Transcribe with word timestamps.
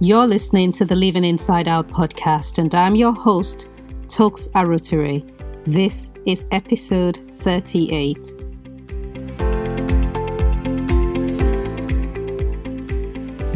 You're 0.00 0.28
listening 0.28 0.70
to 0.74 0.84
the 0.84 0.94
Living 0.94 1.24
Inside 1.24 1.66
Out 1.66 1.88
podcast, 1.88 2.58
and 2.58 2.72
I'm 2.72 2.94
your 2.94 3.12
host, 3.12 3.66
Toks 4.06 4.46
Aruwoture. 4.50 5.28
This 5.64 6.12
is 6.24 6.44
episode 6.52 7.18
38. 7.40 8.16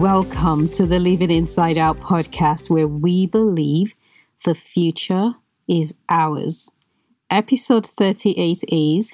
Welcome 0.00 0.68
to 0.70 0.84
the 0.84 0.98
Living 0.98 1.30
Inside 1.30 1.78
Out 1.78 2.00
podcast, 2.00 2.68
where 2.68 2.88
we 2.88 3.24
believe 3.28 3.94
the 4.44 4.56
future 4.56 5.34
is 5.68 5.94
ours. 6.08 6.72
Episode 7.30 7.86
38 7.86 8.64
is 8.66 9.12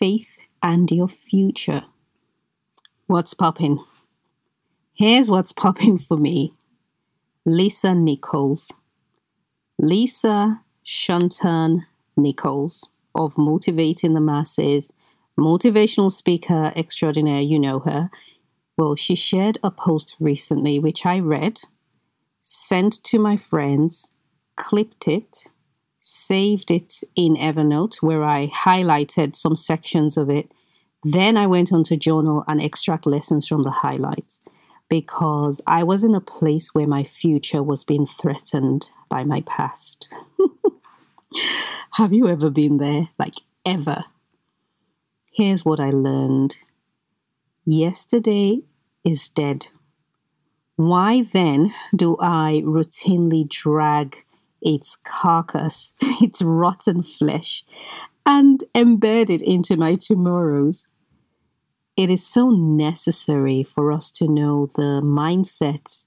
Faith 0.00 0.30
and 0.60 0.90
Your 0.90 1.06
Future. 1.06 1.84
What's 3.06 3.34
popping? 3.34 3.84
Here's 4.96 5.30
what's 5.30 5.52
popping 5.52 5.98
for 5.98 6.16
me 6.16 6.54
Lisa 7.44 7.94
Nichols. 7.94 8.72
Lisa 9.78 10.62
Shunton 10.82 11.84
Nichols 12.16 12.88
of 13.14 13.36
Motivating 13.36 14.14
the 14.14 14.22
Masses, 14.22 14.94
motivational 15.38 16.10
speaker 16.10 16.72
extraordinaire, 16.74 17.42
you 17.42 17.58
know 17.58 17.80
her. 17.80 18.08
Well, 18.78 18.96
she 18.96 19.14
shared 19.14 19.58
a 19.62 19.70
post 19.70 20.16
recently 20.18 20.78
which 20.78 21.04
I 21.04 21.20
read, 21.20 21.60
sent 22.40 23.04
to 23.04 23.18
my 23.18 23.36
friends, 23.36 24.12
clipped 24.56 25.08
it, 25.08 25.44
saved 26.00 26.70
it 26.70 27.02
in 27.14 27.36
Evernote 27.36 27.96
where 27.96 28.24
I 28.24 28.46
highlighted 28.46 29.36
some 29.36 29.56
sections 29.56 30.16
of 30.16 30.30
it. 30.30 30.50
Then 31.04 31.36
I 31.36 31.46
went 31.46 31.70
on 31.70 31.84
to 31.84 31.98
journal 31.98 32.44
and 32.48 32.62
extract 32.62 33.04
lessons 33.04 33.46
from 33.46 33.62
the 33.62 33.70
highlights 33.70 34.40
because 34.88 35.60
I 35.66 35.82
was 35.82 36.04
in 36.04 36.14
a 36.14 36.20
place 36.20 36.74
where 36.74 36.86
my 36.86 37.04
future 37.04 37.62
was 37.62 37.84
being 37.84 38.06
threatened 38.06 38.90
by 39.08 39.24
my 39.24 39.42
past. 39.42 40.08
Have 41.92 42.12
you 42.12 42.28
ever 42.28 42.50
been 42.50 42.78
there? 42.78 43.08
Like, 43.18 43.34
ever? 43.64 44.04
Here's 45.32 45.64
what 45.64 45.80
I 45.80 45.90
learned 45.90 46.58
Yesterday 47.68 48.62
is 49.04 49.28
dead. 49.28 49.68
Why 50.76 51.22
then 51.32 51.74
do 51.94 52.16
I 52.20 52.62
routinely 52.64 53.48
drag 53.48 54.24
its 54.62 54.96
carcass, 55.02 55.94
its 56.22 56.42
rotten 56.42 57.02
flesh, 57.02 57.64
and 58.24 58.62
embed 58.72 59.30
it 59.30 59.42
into 59.42 59.76
my 59.76 59.94
tomorrows? 59.94 60.86
It 61.96 62.10
is 62.10 62.26
so 62.26 62.50
necessary 62.50 63.62
for 63.62 63.90
us 63.90 64.10
to 64.12 64.28
know 64.28 64.68
the 64.76 65.00
mindsets 65.02 66.06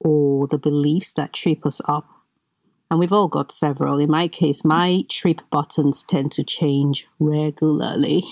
or 0.00 0.48
the 0.48 0.58
beliefs 0.58 1.12
that 1.12 1.32
trip 1.32 1.64
us 1.64 1.80
up. 1.84 2.08
And 2.90 2.98
we've 2.98 3.12
all 3.12 3.28
got 3.28 3.52
several. 3.52 3.98
In 4.00 4.10
my 4.10 4.26
case, 4.26 4.64
my 4.64 5.04
trip 5.08 5.40
buttons 5.52 6.02
tend 6.02 6.32
to 6.32 6.42
change 6.42 7.06
regularly. 7.20 8.24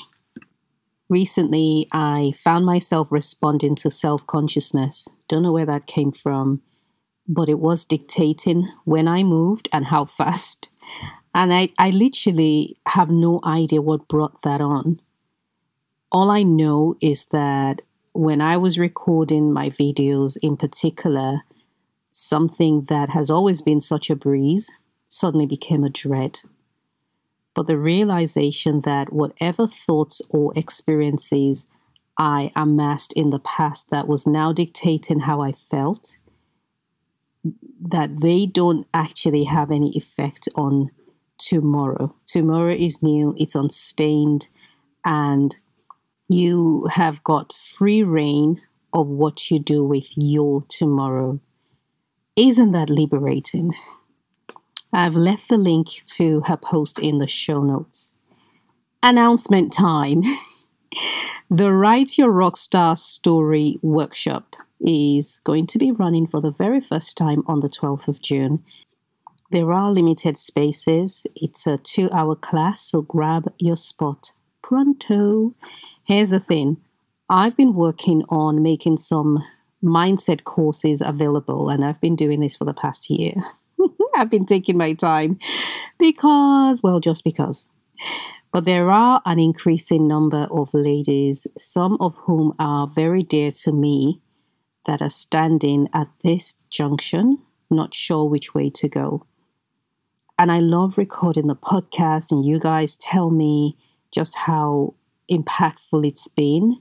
Recently, 1.08 1.86
I 1.92 2.32
found 2.36 2.66
myself 2.66 3.12
responding 3.12 3.76
to 3.76 3.90
self 3.90 4.26
consciousness. 4.26 5.06
Don't 5.28 5.44
know 5.44 5.52
where 5.52 5.66
that 5.66 5.86
came 5.86 6.10
from, 6.10 6.62
but 7.28 7.48
it 7.48 7.60
was 7.60 7.84
dictating 7.84 8.68
when 8.84 9.06
I 9.06 9.22
moved 9.22 9.68
and 9.72 9.86
how 9.86 10.04
fast. 10.20 10.68
And 11.32 11.54
I, 11.54 11.68
I 11.78 11.90
literally 11.90 12.76
have 12.88 13.08
no 13.08 13.40
idea 13.44 13.80
what 13.80 14.08
brought 14.08 14.42
that 14.42 14.60
on. 14.60 15.00
All 16.10 16.30
I 16.30 16.42
know 16.42 16.96
is 17.00 17.26
that 17.26 17.82
when 18.12 18.40
I 18.40 18.56
was 18.56 18.78
recording 18.78 19.52
my 19.52 19.70
videos 19.70 20.36
in 20.42 20.56
particular, 20.56 21.42
something 22.10 22.86
that 22.88 23.10
has 23.10 23.30
always 23.30 23.62
been 23.62 23.80
such 23.80 24.10
a 24.10 24.16
breeze 24.16 24.70
suddenly 25.06 25.46
became 25.46 25.84
a 25.84 25.90
dread 25.90 26.40
but 27.58 27.66
the 27.66 27.76
realization 27.76 28.82
that 28.82 29.12
whatever 29.12 29.66
thoughts 29.66 30.22
or 30.28 30.52
experiences 30.54 31.66
I 32.16 32.52
amassed 32.54 33.12
in 33.14 33.30
the 33.30 33.40
past 33.40 33.90
that 33.90 34.06
was 34.06 34.28
now 34.28 34.52
dictating 34.52 35.18
how 35.18 35.40
I 35.40 35.50
felt, 35.50 36.18
that 37.80 38.20
they 38.20 38.46
don't 38.46 38.86
actually 38.94 39.42
have 39.42 39.72
any 39.72 39.90
effect 39.96 40.48
on 40.54 40.90
tomorrow. 41.36 42.14
Tomorrow 42.26 42.74
is 42.74 43.02
new, 43.02 43.34
it's 43.36 43.56
unstained, 43.56 44.46
and 45.04 45.56
you 46.28 46.86
have 46.92 47.24
got 47.24 47.52
free 47.52 48.02
reign 48.02 48.60
of 48.92 49.08
what 49.08 49.50
you 49.50 49.58
do 49.58 49.84
with 49.84 50.10
your 50.16 50.64
tomorrow. 50.68 51.40
Isn't 52.36 52.72
that 52.72 52.90
liberating? 52.90 53.72
I've 54.92 55.16
left 55.16 55.48
the 55.48 55.58
link 55.58 55.88
to 56.16 56.42
her 56.46 56.56
post 56.56 56.98
in 56.98 57.18
the 57.18 57.26
show 57.26 57.62
notes. 57.62 58.14
Announcement 59.02 59.72
time. 59.72 60.22
the 61.50 61.72
Write 61.72 62.16
Your 62.16 62.32
Rockstar 62.32 62.96
Story 62.96 63.78
workshop 63.82 64.56
is 64.80 65.40
going 65.44 65.66
to 65.66 65.78
be 65.78 65.90
running 65.90 66.26
for 66.26 66.40
the 66.40 66.50
very 66.50 66.80
first 66.80 67.16
time 67.16 67.42
on 67.46 67.60
the 67.60 67.68
12th 67.68 68.08
of 68.08 68.22
June. 68.22 68.64
There 69.50 69.72
are 69.72 69.90
limited 69.90 70.36
spaces. 70.36 71.26
It's 71.34 71.66
a 71.66 71.78
two 71.78 72.10
hour 72.12 72.36
class, 72.36 72.82
so 72.82 73.02
grab 73.02 73.52
your 73.58 73.76
spot 73.76 74.32
pronto. 74.62 75.54
Here's 76.08 76.30
the 76.30 76.40
thing 76.40 76.78
I've 77.28 77.54
been 77.54 77.74
working 77.74 78.22
on 78.30 78.62
making 78.62 78.96
some 78.96 79.44
mindset 79.84 80.44
courses 80.44 81.02
available, 81.02 81.68
and 81.68 81.84
I've 81.84 82.00
been 82.00 82.16
doing 82.16 82.40
this 82.40 82.56
for 82.56 82.64
the 82.64 82.72
past 82.72 83.10
year. 83.10 83.34
I've 84.16 84.30
been 84.30 84.46
taking 84.46 84.78
my 84.78 84.94
time 84.94 85.38
because, 85.98 86.82
well, 86.82 86.98
just 86.98 87.24
because. 87.24 87.68
But 88.54 88.64
there 88.64 88.90
are 88.90 89.20
an 89.26 89.38
increasing 89.38 90.08
number 90.08 90.48
of 90.50 90.72
ladies, 90.72 91.46
some 91.58 91.98
of 92.00 92.14
whom 92.22 92.54
are 92.58 92.86
very 92.86 93.22
dear 93.22 93.50
to 93.50 93.72
me, 93.72 94.22
that 94.86 95.02
are 95.02 95.10
standing 95.10 95.90
at 95.92 96.08
this 96.24 96.56
junction, 96.70 97.36
not 97.70 97.92
sure 97.92 98.24
which 98.24 98.54
way 98.54 98.70
to 98.70 98.88
go. 98.88 99.26
And 100.38 100.50
I 100.50 100.60
love 100.60 100.96
recording 100.96 101.48
the 101.48 101.54
podcast, 101.54 102.32
and 102.32 102.46
you 102.46 102.58
guys 102.58 102.96
tell 102.96 103.28
me 103.28 103.76
just 104.10 104.34
how 104.34 104.94
impactful 105.30 106.06
it's 106.06 106.28
been 106.28 106.76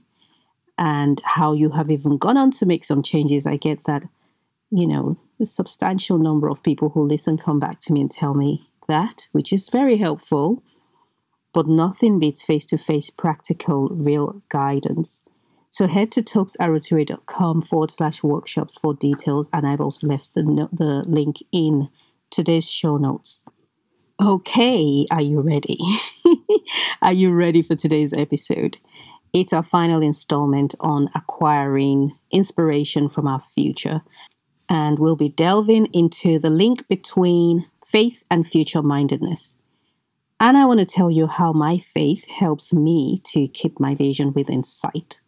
and 0.76 1.20
how 1.24 1.52
you 1.52 1.70
have 1.70 1.90
even 1.90 2.16
gone 2.18 2.36
on 2.36 2.50
to 2.52 2.66
make 2.66 2.84
some 2.84 3.02
changes. 3.02 3.46
I 3.46 3.56
get 3.56 3.84
that, 3.84 4.04
you 4.70 4.86
know, 4.86 5.18
a 5.40 5.46
substantial 5.46 6.18
number 6.18 6.48
of 6.48 6.62
people 6.62 6.90
who 6.90 7.06
listen 7.06 7.36
come 7.36 7.58
back 7.58 7.80
to 7.80 7.92
me 7.92 8.02
and 8.02 8.10
tell 8.10 8.34
me 8.34 8.68
that, 8.88 9.28
which 9.32 9.52
is 9.52 9.68
very 9.68 9.96
helpful. 9.96 10.62
But 11.52 11.66
nothing 11.66 12.18
beats 12.18 12.44
face 12.44 12.66
to 12.66 12.78
face 12.78 13.10
practical, 13.10 13.88
real 13.88 14.42
guidance. 14.48 15.24
So 15.70 15.86
head 15.86 16.12
to 16.12 16.22
toksaruwoture.com 16.22 17.62
forward 17.62 17.90
slash 17.90 18.22
workshops 18.22 18.78
for 18.78 18.94
details, 18.94 19.50
and 19.52 19.66
I've 19.66 19.80
also 19.80 20.06
left 20.06 20.34
the, 20.34 20.68
the 20.72 21.04
link 21.06 21.38
in 21.52 21.88
today's 22.30 22.70
show 22.70 22.96
notes. 22.96 23.44
Okay, 24.20 25.06
are 25.10 25.22
you 25.22 25.40
ready? 25.40 25.78
are 27.02 27.12
you 27.12 27.32
ready 27.32 27.62
for 27.62 27.76
today's 27.76 28.12
episode? 28.12 28.78
It's 29.32 29.52
our 29.52 29.62
final 29.62 30.02
installment 30.02 30.74
on 30.80 31.10
acquiring 31.14 32.16
inspiration 32.30 33.08
from 33.08 33.26
our 33.26 33.40
future 33.40 34.02
and 34.68 34.98
we'll 34.98 35.16
be 35.16 35.28
delving 35.28 35.86
into 35.86 36.38
the 36.38 36.50
link 36.50 36.86
between 36.88 37.66
faith 37.86 38.22
and 38.30 38.46
future 38.46 38.82
mindedness. 38.82 39.56
And 40.40 40.56
I 40.56 40.66
want 40.66 40.80
to 40.80 40.86
tell 40.86 41.10
you 41.10 41.26
how 41.26 41.52
my 41.52 41.78
faith 41.78 42.28
helps 42.28 42.72
me 42.72 43.18
to 43.32 43.48
keep 43.48 43.80
my 43.80 43.94
vision 43.94 44.32
within 44.34 44.62
sight. 44.62 45.20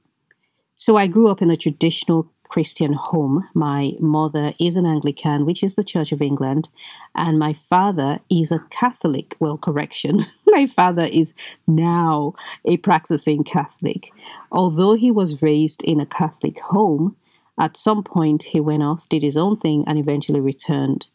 So, 0.75 0.97
I 0.97 1.09
grew 1.09 1.29
up 1.29 1.43
in 1.43 1.51
a 1.51 1.57
traditional 1.57 2.31
Christian 2.51 2.93
home. 2.93 3.49
My 3.55 3.93
mother 3.99 4.53
is 4.61 4.77
an 4.77 4.87
Anglican, 4.87 5.47
which 5.47 5.63
is 5.63 5.75
the 5.75 5.85
Church 5.85 6.13
of 6.13 6.21
England, 6.21 6.69
and 7.15 7.39
my 7.39 7.53
father 7.53 8.21
is 8.31 8.53
a 8.53 8.65
Catholic. 8.71 9.37
Well, 9.41 9.57
correction, 9.57 10.27
my 10.53 10.67
father 10.67 11.05
is 11.05 11.35
now 11.67 12.35
a 12.65 12.77
practicing 12.79 13.45
Catholic. 13.45 14.11
Although 14.51 14.95
he 14.95 15.11
was 15.11 15.43
raised 15.43 15.83
in 15.83 16.01
a 16.01 16.07
Catholic 16.07 16.59
home, 16.61 17.17
at 17.59 17.77
some 17.77 18.03
point, 18.03 18.45
he 18.45 18.61
went 18.61 18.83
off, 18.83 19.09
did 19.09 19.23
his 19.23 19.37
own 19.37 19.57
thing, 19.57 19.85
and 19.87 19.99
eventually 19.99 20.41
returned. 20.41 21.09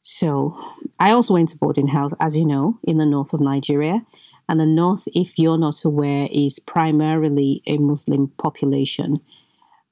So, 0.00 0.56
I 1.00 1.10
also 1.10 1.34
went 1.34 1.48
to 1.48 1.58
boarding 1.58 1.88
house, 1.88 2.12
as 2.20 2.36
you 2.36 2.44
know, 2.46 2.78
in 2.84 2.98
the 2.98 3.06
north 3.06 3.32
of 3.32 3.40
Nigeria. 3.40 4.06
And 4.48 4.60
the 4.60 4.66
north, 4.66 5.08
if 5.08 5.38
you're 5.38 5.58
not 5.58 5.84
aware, 5.84 6.28
is 6.30 6.60
primarily 6.60 7.62
a 7.66 7.78
Muslim 7.78 8.28
population. 8.38 9.20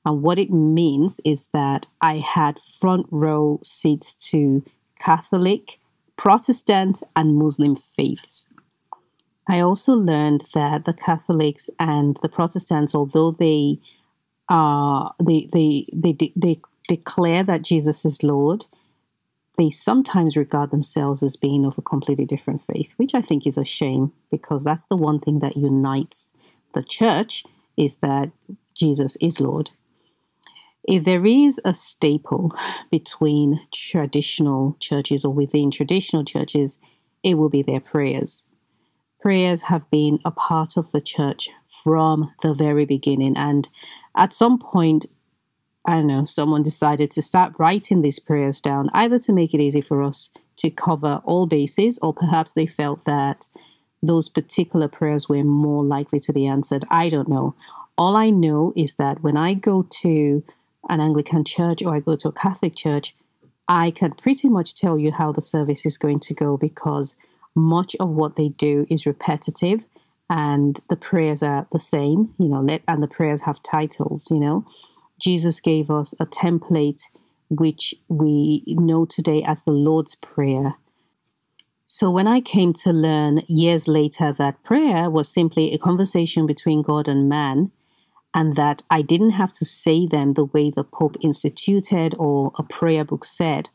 And 0.05 0.22
what 0.22 0.38
it 0.38 0.50
means 0.50 1.20
is 1.25 1.49
that 1.49 1.88
I 2.00 2.19
had 2.19 2.61
front 2.61 3.06
row 3.11 3.58
seats 3.64 4.14
to 4.31 4.62
Catholic, 5.00 5.81
Protestant, 6.16 7.02
and 7.16 7.37
Muslim 7.37 7.75
faiths. 7.75 8.46
I 9.46 9.61
also 9.61 9.93
learned 9.93 10.46
that 10.55 10.85
the 10.85 10.94
Catholics 10.94 11.69
and 11.79 12.19
the 12.23 12.29
Protestants, 12.29 12.94
although 12.94 13.31
they 13.31 13.79
uh, 14.49 15.11
they, 15.23 15.49
they, 15.52 15.87
they, 15.93 16.32
they 16.37 16.61
declare 16.88 17.43
that 17.43 17.62
Jesus 17.62 18.05
is 18.05 18.23
Lord, 18.23 18.67
they 19.56 19.70
sometimes 19.70 20.37
regard 20.37 20.70
themselves 20.70 21.23
as 21.23 21.37
being 21.37 21.64
of 21.64 21.79
a 21.79 21.82
completely 21.82 22.26
different 22.26 22.62
faith, 22.67 22.91
which 22.96 23.14
I 23.14 23.23
think 23.23 23.46
is 23.46 23.56
a 23.56 23.64
shame 23.64 24.12
because 24.31 24.64
that's 24.64 24.85
the 24.87 24.96
one 24.96 25.20
thing 25.20 25.38
that 25.41 25.56
unites 25.56 26.32
the 26.75 26.82
church 26.82 27.44
is 27.76 27.97
that 27.99 28.31
Jesus 28.75 29.17
is 29.20 29.40
Lord. 29.40 29.70
If 30.87 31.05
there 31.05 31.25
is 31.25 31.61
a 31.64 31.73
staple 31.73 32.55
between 32.90 33.61
traditional 33.73 34.76
churches 34.81 35.25
or 35.25 35.32
within 35.32 35.70
traditional 35.70 36.25
churches, 36.25 36.79
it 37.23 37.38
will 37.38 37.49
be 37.49 37.62
their 37.62 37.81
prayers. 37.81 38.44
Prayers 39.25 39.62
have 39.62 39.88
been 39.88 40.19
a 40.23 40.31
part 40.31 40.76
of 40.76 40.93
the 40.93 41.00
church 41.00 41.49
from 41.82 42.35
the 42.43 42.53
very 42.53 42.85
beginning. 42.85 43.38
And 43.38 43.67
at 44.15 44.35
some 44.35 44.59
point, 44.59 45.06
I 45.87 45.93
don't 45.93 46.09
know, 46.09 46.26
someone 46.26 46.62
decided 46.62 47.11
to 47.12 47.23
start 47.23 47.55
writing 47.59 48.03
these 48.03 48.19
prayers 48.19 48.61
down, 48.61 48.91
either 48.93 49.19
to 49.21 49.32
make 49.32 49.55
it 49.55 49.62
easy 49.62 49.81
for 49.81 50.03
us 50.03 50.31
to 50.56 50.69
cover 50.69 51.23
all 51.25 51.47
bases, 51.47 51.99
or 52.03 52.12
perhaps 52.12 52.53
they 52.53 52.67
felt 52.67 53.06
that 53.06 53.49
those 54.03 54.29
particular 54.29 54.88
prayers 54.88 55.26
were 55.26 55.43
more 55.43 55.82
likely 55.82 56.21
to 56.21 56.32
be 56.35 56.47
answered. 56.47 56.85
I 56.91 57.09
don't 57.09 57.26
know. 57.26 57.55
All 57.97 58.17
I 58.17 58.29
know 58.29 58.75
is 58.76 58.97
that 58.97 59.23
when 59.23 59.38
I 59.38 59.55
go 59.55 59.87
to 60.03 60.44
an 60.91 61.00
Anglican 61.00 61.47
church 61.47 61.82
or 61.82 61.97
I 61.97 62.00
go 62.00 62.15
to 62.17 62.29
a 62.29 62.32
Catholic 62.32 62.76
church, 62.76 63.17
I 63.69 63.91
can 63.91 64.12
pretty 64.12 64.50
much 64.50 64.75
tell 64.75 64.99
you 64.99 65.12
how 65.12 65.32
the 65.32 65.41
service 65.41 65.87
is 65.87 65.97
going 65.97 66.19
to 66.19 66.35
go 66.35 66.59
because 66.59 67.17
much 67.54 67.94
of 68.00 68.10
what 68.10 68.36
they 68.36 68.48
do 68.48 68.86
is 68.90 69.06
repetitive 69.06 69.86
and 70.28 70.80
the 70.88 70.96
prayers 70.96 71.42
are 71.42 71.66
the 71.72 71.78
same, 71.78 72.34
you 72.38 72.48
know, 72.48 72.66
and 72.88 73.02
the 73.02 73.08
prayers 73.08 73.42
have 73.42 73.62
titles, 73.62 74.28
you 74.30 74.40
know. 74.40 74.64
Jesus 75.20 75.60
gave 75.60 75.90
us 75.90 76.14
a 76.18 76.26
template 76.26 77.02
which 77.48 77.94
we 78.08 78.64
know 78.66 79.04
today 79.04 79.42
as 79.42 79.62
the 79.62 79.72
Lord's 79.72 80.14
Prayer. 80.14 80.74
So 81.86 82.10
when 82.10 82.26
I 82.26 82.40
came 82.40 82.72
to 82.74 82.92
learn 82.92 83.42
years 83.46 83.86
later 83.86 84.32
that 84.32 84.64
prayer 84.64 85.10
was 85.10 85.28
simply 85.28 85.72
a 85.72 85.78
conversation 85.78 86.46
between 86.46 86.82
God 86.82 87.06
and 87.08 87.28
man, 87.28 87.70
and 88.34 88.56
that 88.56 88.82
I 88.90 89.02
didn't 89.02 89.30
have 89.30 89.52
to 89.52 89.64
say 89.64 90.06
them 90.06 90.32
the 90.32 90.46
way 90.46 90.70
the 90.70 90.82
Pope 90.82 91.16
instituted 91.20 92.16
or 92.18 92.52
a 92.58 92.64
prayer 92.64 93.04
book 93.04 93.24
said, 93.24 93.70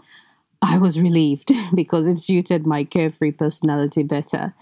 I 0.61 0.77
was 0.77 0.99
relieved 0.99 1.51
because 1.75 2.07
it 2.07 2.19
suited 2.19 2.65
my 2.65 2.83
carefree 2.83 3.31
personality 3.31 4.03
better. 4.03 4.53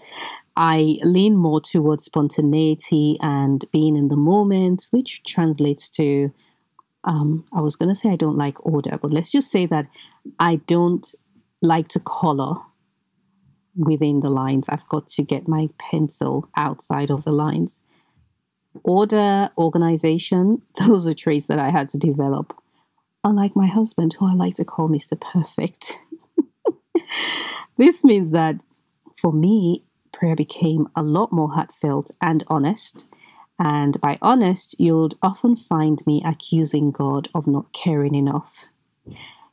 I 0.56 0.98
lean 1.02 1.36
more 1.36 1.60
towards 1.60 2.04
spontaneity 2.04 3.16
and 3.20 3.64
being 3.72 3.96
in 3.96 4.08
the 4.08 4.16
moment, 4.16 4.88
which 4.90 5.22
translates 5.24 5.88
to 5.90 6.32
um, 7.04 7.44
I 7.52 7.60
was 7.60 7.76
going 7.76 7.88
to 7.88 7.94
say 7.94 8.10
I 8.10 8.16
don't 8.16 8.36
like 8.36 8.64
order, 8.66 8.98
but 9.00 9.12
let's 9.12 9.30
just 9.30 9.50
say 9.50 9.66
that 9.66 9.86
I 10.40 10.56
don't 10.56 11.06
like 11.62 11.88
to 11.88 12.00
color 12.00 12.56
within 13.76 14.20
the 14.20 14.30
lines. 14.30 14.68
I've 14.68 14.88
got 14.88 15.06
to 15.08 15.22
get 15.22 15.46
my 15.46 15.68
pencil 15.78 16.48
outside 16.56 17.10
of 17.10 17.24
the 17.24 17.32
lines 17.32 17.80
order, 18.84 19.50
organization, 19.56 20.62
those 20.78 21.06
are 21.06 21.14
traits 21.14 21.46
that 21.46 21.58
I 21.58 21.70
had 21.70 21.88
to 21.90 21.98
develop. 21.98 22.54
Unlike 23.24 23.56
my 23.56 23.66
husband, 23.66 24.14
who 24.14 24.26
I 24.26 24.34
like 24.34 24.54
to 24.54 24.64
call 24.64 24.88
Mr. 24.88 25.20
Perfect. 25.20 26.00
this 27.76 28.04
means 28.04 28.30
that 28.30 28.56
for 29.16 29.32
me, 29.32 29.84
prayer 30.12 30.36
became 30.36 30.88
a 30.94 31.02
lot 31.02 31.32
more 31.32 31.52
heartfelt 31.52 32.12
and 32.20 32.44
honest. 32.48 33.06
And 33.58 34.00
by 34.00 34.18
honest, 34.22 34.76
you'll 34.78 35.10
often 35.20 35.56
find 35.56 36.00
me 36.06 36.22
accusing 36.24 36.92
God 36.92 37.28
of 37.34 37.48
not 37.48 37.72
caring 37.72 38.14
enough. 38.14 38.66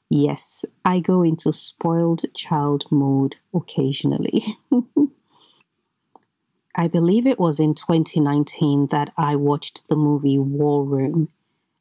Yes, 0.10 0.64
I 0.84 1.00
go 1.00 1.24
into 1.24 1.52
spoiled 1.52 2.22
child 2.36 2.86
mode 2.92 3.38
occasionally. 3.54 4.58
I 6.76 6.88
believe 6.88 7.26
it 7.26 7.40
was 7.40 7.60
in 7.60 7.74
2019 7.74 8.90
that 8.92 9.12
I 9.18 9.36
watched 9.36 9.88
the 9.88 9.96
movie 9.96 10.38
War 10.38 10.84
Room 10.84 11.30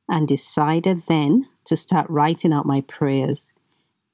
and 0.09 0.27
decided 0.27 1.03
then 1.09 1.49
to 1.65 1.77
start 1.77 2.09
writing 2.09 2.53
out 2.53 2.67
my 2.67 2.83
prayers. 2.83 3.51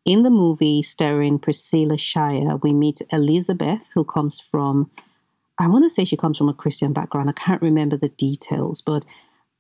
In 0.05 0.23
the 0.23 0.31
movie 0.31 0.83
starring 0.83 1.39
Priscilla 1.39 1.99
Shirer, 1.99 2.57
we 2.57 2.73
meet 2.73 3.03
Elizabeth, 3.11 3.83
who 3.95 4.05
comes 4.05 4.41
from, 4.41 4.91
I 5.59 5.69
want 5.69 5.85
to 5.85 5.91
say 5.91 6.05
she 6.05 6.17
comes 6.17 6.39
from 6.39 6.49
a 6.49 6.55
Christian 6.55 6.93
background. 6.93 7.29
I 7.29 7.33
can't 7.33 7.63
remember 7.63 7.97
the 7.97 8.09
details, 8.09 8.81
but 8.81 9.05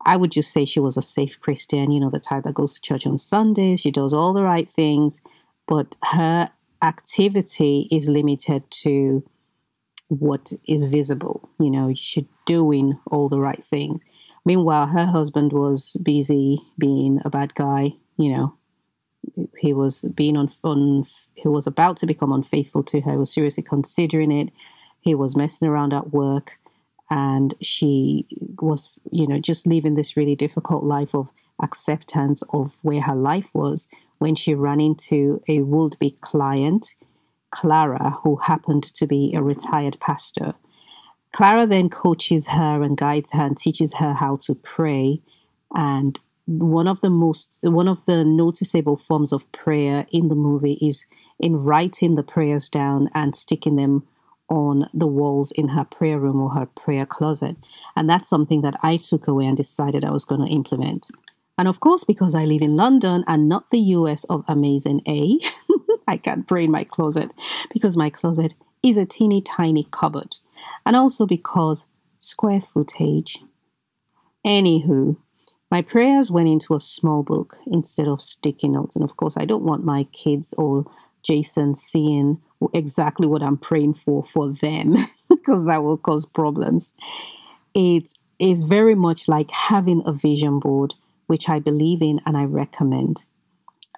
I 0.04 0.16
would 0.16 0.32
just 0.32 0.50
say 0.52 0.64
she 0.64 0.80
was 0.80 0.96
a 0.96 1.02
safe 1.02 1.38
Christian, 1.40 1.90
you 1.90 2.00
know, 2.00 2.10
the 2.10 2.20
type 2.20 2.44
that 2.44 2.54
goes 2.54 2.74
to 2.74 2.80
church 2.80 3.06
on 3.06 3.18
Sundays. 3.18 3.80
She 3.80 3.90
does 3.90 4.14
all 4.14 4.32
the 4.32 4.42
right 4.42 4.70
things, 4.70 5.20
but 5.68 5.94
her 6.04 6.50
activity 6.82 7.86
is 7.90 8.08
limited 8.08 8.70
to 8.70 9.22
what 10.08 10.52
is 10.66 10.86
visible. 10.86 11.48
You 11.58 11.70
know, 11.70 11.92
she's 11.94 12.24
doing 12.46 12.98
all 13.06 13.28
the 13.28 13.38
right 13.38 13.62
things. 13.66 14.00
Meanwhile, 14.44 14.88
her 14.88 15.06
husband 15.06 15.52
was 15.52 15.96
busy 16.02 16.58
being 16.78 17.20
a 17.24 17.30
bad 17.30 17.54
guy. 17.54 17.94
You 18.16 18.32
know, 18.32 18.54
he 19.58 19.72
was 19.72 20.02
being 20.14 20.36
on, 20.36 20.48
on 20.64 21.04
he 21.34 21.48
was 21.48 21.66
about 21.66 21.96
to 21.98 22.06
become 22.06 22.32
unfaithful 22.32 22.82
to 22.84 23.00
her. 23.02 23.12
He 23.12 23.18
was 23.18 23.32
seriously 23.32 23.62
considering 23.62 24.30
it. 24.30 24.50
He 25.00 25.14
was 25.14 25.36
messing 25.36 25.68
around 25.68 25.92
at 25.92 26.12
work, 26.12 26.58
and 27.10 27.54
she 27.60 28.26
was, 28.60 28.90
you 29.10 29.26
know, 29.26 29.40
just 29.40 29.66
living 29.66 29.94
this 29.94 30.16
really 30.16 30.36
difficult 30.36 30.84
life 30.84 31.14
of 31.14 31.30
acceptance 31.62 32.42
of 32.50 32.76
where 32.82 33.02
her 33.02 33.14
life 33.14 33.50
was 33.54 33.88
when 34.18 34.34
she 34.34 34.54
ran 34.54 34.80
into 34.80 35.42
a 35.48 35.60
would-be 35.60 36.16
client 36.20 36.94
Clara, 37.50 38.18
who 38.22 38.36
happened 38.36 38.84
to 38.94 39.06
be 39.06 39.34
a 39.34 39.42
retired 39.42 39.98
pastor. 40.00 40.54
Clara 41.32 41.66
then 41.66 41.88
coaches 41.88 42.48
her 42.48 42.82
and 42.82 42.96
guides 42.96 43.32
her 43.32 43.46
and 43.46 43.56
teaches 43.56 43.94
her 43.94 44.14
how 44.14 44.36
to 44.42 44.54
pray. 44.54 45.20
And 45.74 46.18
one 46.46 46.88
of 46.88 47.00
the 47.00 47.10
most, 47.10 47.58
one 47.62 47.88
of 47.88 48.04
the 48.06 48.24
noticeable 48.24 48.96
forms 48.96 49.32
of 49.32 49.50
prayer 49.52 50.06
in 50.10 50.28
the 50.28 50.34
movie 50.34 50.78
is 50.80 51.06
in 51.38 51.56
writing 51.56 52.16
the 52.16 52.22
prayers 52.22 52.68
down 52.68 53.08
and 53.14 53.36
sticking 53.36 53.76
them 53.76 54.06
on 54.48 54.90
the 54.92 55.06
walls 55.06 55.52
in 55.52 55.68
her 55.68 55.84
prayer 55.84 56.18
room 56.18 56.40
or 56.40 56.50
her 56.50 56.66
prayer 56.66 57.06
closet. 57.06 57.56
And 57.96 58.08
that's 58.10 58.28
something 58.28 58.62
that 58.62 58.74
I 58.82 58.96
took 58.96 59.28
away 59.28 59.46
and 59.46 59.56
decided 59.56 60.04
I 60.04 60.10
was 60.10 60.24
going 60.24 60.44
to 60.44 60.52
implement. 60.52 61.08
And 61.56 61.68
of 61.68 61.78
course, 61.78 62.04
because 62.04 62.34
I 62.34 62.44
live 62.44 62.62
in 62.62 62.76
London 62.76 63.22
and 63.28 63.48
not 63.48 63.70
the 63.70 63.78
US 63.78 64.24
of 64.24 64.44
Amazing 64.48 65.02
A, 65.06 65.38
I 66.08 66.16
can't 66.16 66.48
pray 66.48 66.64
in 66.64 66.70
my 66.72 66.84
closet 66.84 67.30
because 67.72 67.96
my 67.96 68.10
closet 68.10 68.54
is 68.82 68.96
a 68.96 69.06
teeny 69.06 69.40
tiny 69.40 69.86
cupboard. 69.90 70.36
And 70.86 70.96
also 70.96 71.26
because 71.26 71.86
square 72.18 72.60
footage. 72.60 73.38
Anywho, 74.46 75.16
my 75.70 75.82
prayers 75.82 76.30
went 76.30 76.48
into 76.48 76.74
a 76.74 76.80
small 76.80 77.22
book 77.22 77.56
instead 77.66 78.08
of 78.08 78.22
sticky 78.22 78.68
notes. 78.68 78.96
And 78.96 79.04
of 79.04 79.16
course, 79.16 79.36
I 79.36 79.44
don't 79.44 79.64
want 79.64 79.84
my 79.84 80.04
kids 80.04 80.52
or 80.58 80.84
Jason 81.22 81.74
seeing 81.74 82.40
exactly 82.74 83.26
what 83.26 83.42
I'm 83.42 83.56
praying 83.56 83.94
for 83.94 84.24
for 84.24 84.52
them 84.52 84.96
because 85.28 85.66
that 85.66 85.82
will 85.82 85.96
cause 85.96 86.26
problems. 86.26 86.94
It 87.74 88.12
is 88.38 88.62
very 88.62 88.94
much 88.94 89.28
like 89.28 89.50
having 89.50 90.02
a 90.06 90.12
vision 90.12 90.58
board, 90.58 90.94
which 91.26 91.48
I 91.48 91.58
believe 91.58 92.02
in 92.02 92.20
and 92.26 92.36
I 92.36 92.44
recommend. 92.44 93.24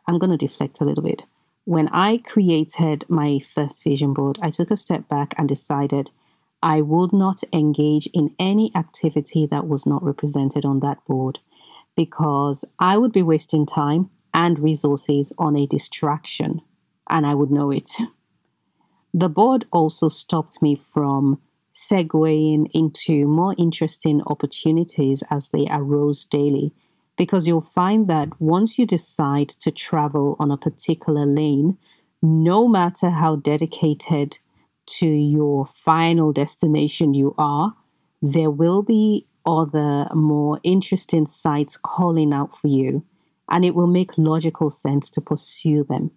I'm 0.06 0.18
going 0.18 0.30
to 0.30 0.36
deflect 0.36 0.80
a 0.80 0.84
little 0.84 1.02
bit. 1.02 1.22
When 1.64 1.88
I 1.88 2.18
created 2.18 3.04
my 3.08 3.38
first 3.38 3.84
vision 3.84 4.12
board, 4.12 4.38
I 4.42 4.50
took 4.50 4.70
a 4.70 4.76
step 4.76 5.08
back 5.08 5.32
and 5.38 5.48
decided 5.48 6.10
I 6.62 6.80
would 6.80 7.12
not 7.12 7.42
engage 7.52 8.06
in 8.14 8.34
any 8.38 8.70
activity 8.74 9.46
that 9.46 9.66
was 9.66 9.84
not 9.84 10.02
represented 10.02 10.64
on 10.64 10.80
that 10.80 11.04
board 11.06 11.40
because 11.96 12.64
I 12.78 12.98
would 12.98 13.12
be 13.12 13.22
wasting 13.22 13.66
time 13.66 14.10
and 14.32 14.58
resources 14.58 15.32
on 15.36 15.56
a 15.56 15.66
distraction, 15.66 16.62
and 17.10 17.26
I 17.26 17.34
would 17.34 17.50
know 17.50 17.70
it. 17.70 17.90
The 19.12 19.28
board 19.28 19.66
also 19.72 20.08
stopped 20.08 20.62
me 20.62 20.74
from 20.74 21.40
segueing 21.72 22.70
into 22.72 23.26
more 23.26 23.54
interesting 23.58 24.22
opportunities 24.26 25.22
as 25.30 25.50
they 25.50 25.66
arose 25.70 26.24
daily 26.24 26.72
because 27.16 27.46
you'll 27.46 27.60
find 27.60 28.08
that 28.08 28.40
once 28.40 28.78
you 28.78 28.86
decide 28.86 29.48
to 29.48 29.70
travel 29.70 30.36
on 30.38 30.50
a 30.50 30.56
particular 30.56 31.26
lane, 31.26 31.76
no 32.22 32.68
matter 32.68 33.10
how 33.10 33.36
dedicated 33.36 34.38
to 34.86 35.06
your 35.06 35.66
final 35.66 36.32
destination 36.32 37.14
you 37.14 37.34
are, 37.38 37.74
there 38.20 38.50
will 38.50 38.82
be 38.82 39.26
other 39.44 40.08
more 40.14 40.60
interesting 40.62 41.26
sites 41.26 41.76
calling 41.76 42.32
out 42.32 42.56
for 42.56 42.68
you, 42.68 43.04
and 43.50 43.64
it 43.64 43.74
will 43.74 43.86
make 43.86 44.16
logical 44.16 44.70
sense 44.70 45.10
to 45.10 45.20
pursue 45.20 45.84
them. 45.84 46.10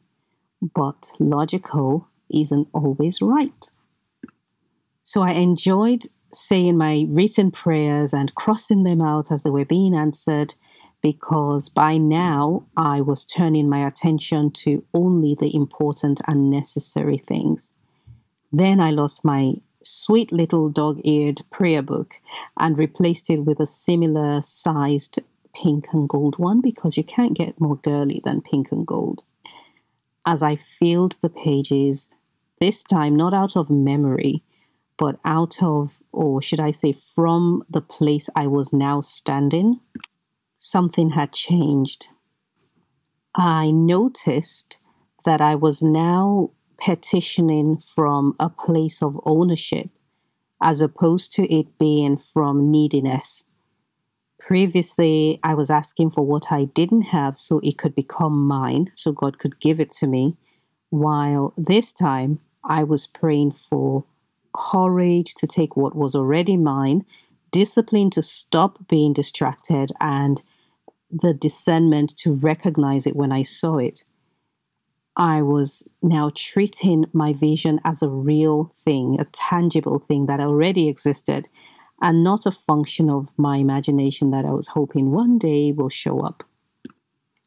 But 0.62 1.12
logical 1.19 2.07
isn't 2.29 2.67
always 2.74 3.22
right. 3.22 3.72
So 5.03 5.22
I 5.22 5.31
enjoyed 5.31 6.03
saying 6.34 6.77
my 6.77 7.05
written 7.10 7.51
prayers 7.51 8.13
and 8.13 8.36
crossing 8.36 8.84
them 8.84 9.01
out 9.01 9.31
as 9.31 9.43
they 9.43 9.50
were 9.50 9.65
being 9.65 9.95
answered 9.95 10.53
because 11.01 11.69
by 11.69 11.98
now 11.98 12.65
I 12.75 13.01
was 13.01 13.25
turning 13.25 13.69
my 13.69 13.86
attention 13.86 14.51
to 14.51 14.84
only 14.93 15.36
the 15.39 15.55
important 15.55 16.22
and 16.27 16.50
necessary 16.50 17.17
things. 17.17 17.74
Then 18.57 18.79
I 18.79 18.91
lost 18.91 19.25
my 19.25 19.55
sweet 19.83 20.31
little 20.31 20.69
dog 20.69 21.01
eared 21.03 21.41
prayer 21.51 21.81
book 21.81 22.13
and 22.57 22.77
replaced 22.77 23.29
it 23.29 23.41
with 23.41 23.59
a 23.59 23.67
similar 23.67 24.41
sized 24.43 25.19
pink 25.53 25.88
and 25.91 26.07
gold 26.07 26.39
one 26.39 26.62
because 26.62 26.95
you 26.95 27.03
can't 27.03 27.33
get 27.33 27.59
more 27.59 27.75
girly 27.75 28.21
than 28.24 28.41
pink 28.41 28.71
and 28.71 28.88
gold. 28.88 29.24
As 30.25 30.41
I 30.41 30.55
filled 30.55 31.17
the 31.21 31.27
pages, 31.27 32.13
this 32.62 32.81
time 32.81 33.17
not 33.17 33.33
out 33.33 33.57
of 33.57 33.69
memory, 33.69 34.41
but 34.97 35.19
out 35.25 35.62
of, 35.62 35.91
or 36.13 36.41
should 36.41 36.62
I 36.62 36.71
say, 36.71 36.93
from 36.93 37.62
the 37.69 37.81
place 37.81 38.29
I 38.38 38.47
was 38.47 38.71
now 38.71 39.01
standing, 39.01 39.81
something 40.57 41.09
had 41.09 41.33
changed. 41.33 42.07
I 43.35 43.71
noticed 43.71 44.79
that 45.25 45.41
I 45.41 45.55
was 45.55 45.81
now 45.81 46.51
petitioning 46.77 47.77
from 47.77 48.36
a 48.39 48.50
place 48.50 49.01
of 49.01 49.20
ownership 49.25 49.89
as 50.62 50.82
opposed 50.82 51.32
to 51.34 51.53
it 51.53 51.77
being 51.77 52.17
from 52.17 52.72
neediness. 52.72 53.46
Previously, 54.39 55.39
I 55.44 55.53
was 55.53 55.70
asking 55.70 56.12
for 56.12 56.25
what 56.25 56.51
I 56.51 56.65
didn't 56.65 57.03
have 57.03 57.38
so 57.38 57.60
it 57.63 57.77
could 57.77 57.96
become 57.96 58.48
mine, 58.48 58.91
so 58.94 59.12
God 59.12 59.39
could 59.39 59.60
give 59.60 59.79
it 59.79 59.91
to 59.94 60.08
me, 60.08 60.38
while 60.89 61.53
this 61.58 61.91
time 61.91 62.39
I 62.63 62.84
was 62.84 63.08
praying 63.08 63.53
for 63.70 64.05
courage 64.53 65.34
to 65.36 65.48
take 65.48 65.75
what 65.75 65.96
was 65.96 66.15
already 66.15 66.58
mine, 66.58 67.05
discipline 67.51 68.10
to 68.12 68.22
stop 68.22 68.88
being 68.88 69.13
distracted, 69.13 69.91
and 70.00 70.41
the 71.12 71.34
discernment 71.34 72.15
to 72.17 72.34
recognize 72.34 73.08
it 73.08 73.15
when 73.15 73.32
I 73.32 73.41
saw 73.41 73.77
it. 73.77 74.03
I 75.17 75.41
was 75.41 75.88
now 76.01 76.31
treating 76.36 77.05
my 77.13 77.31
vision 77.34 77.79
as 77.86 78.01
a 78.01 78.10
real 78.10 78.74
thing, 78.84 79.17
a 79.19 79.25
tangible 79.25 80.00
thing 80.00 80.25
that 80.25 80.41
already 80.41 80.89
existed, 80.89 81.48
and 82.01 82.24
not 82.24 82.45
a 82.45 82.51
function 82.51 83.10
of 83.10 83.29
my 83.38 83.57
imagination 83.57 84.31
that 84.31 84.45
I 84.45 84.51
was 84.51 84.69
hoping 84.69 85.12
one 85.12 85.38
day 85.38 85.72
will 85.72 85.89
show 85.89 86.19
up. 86.19 86.43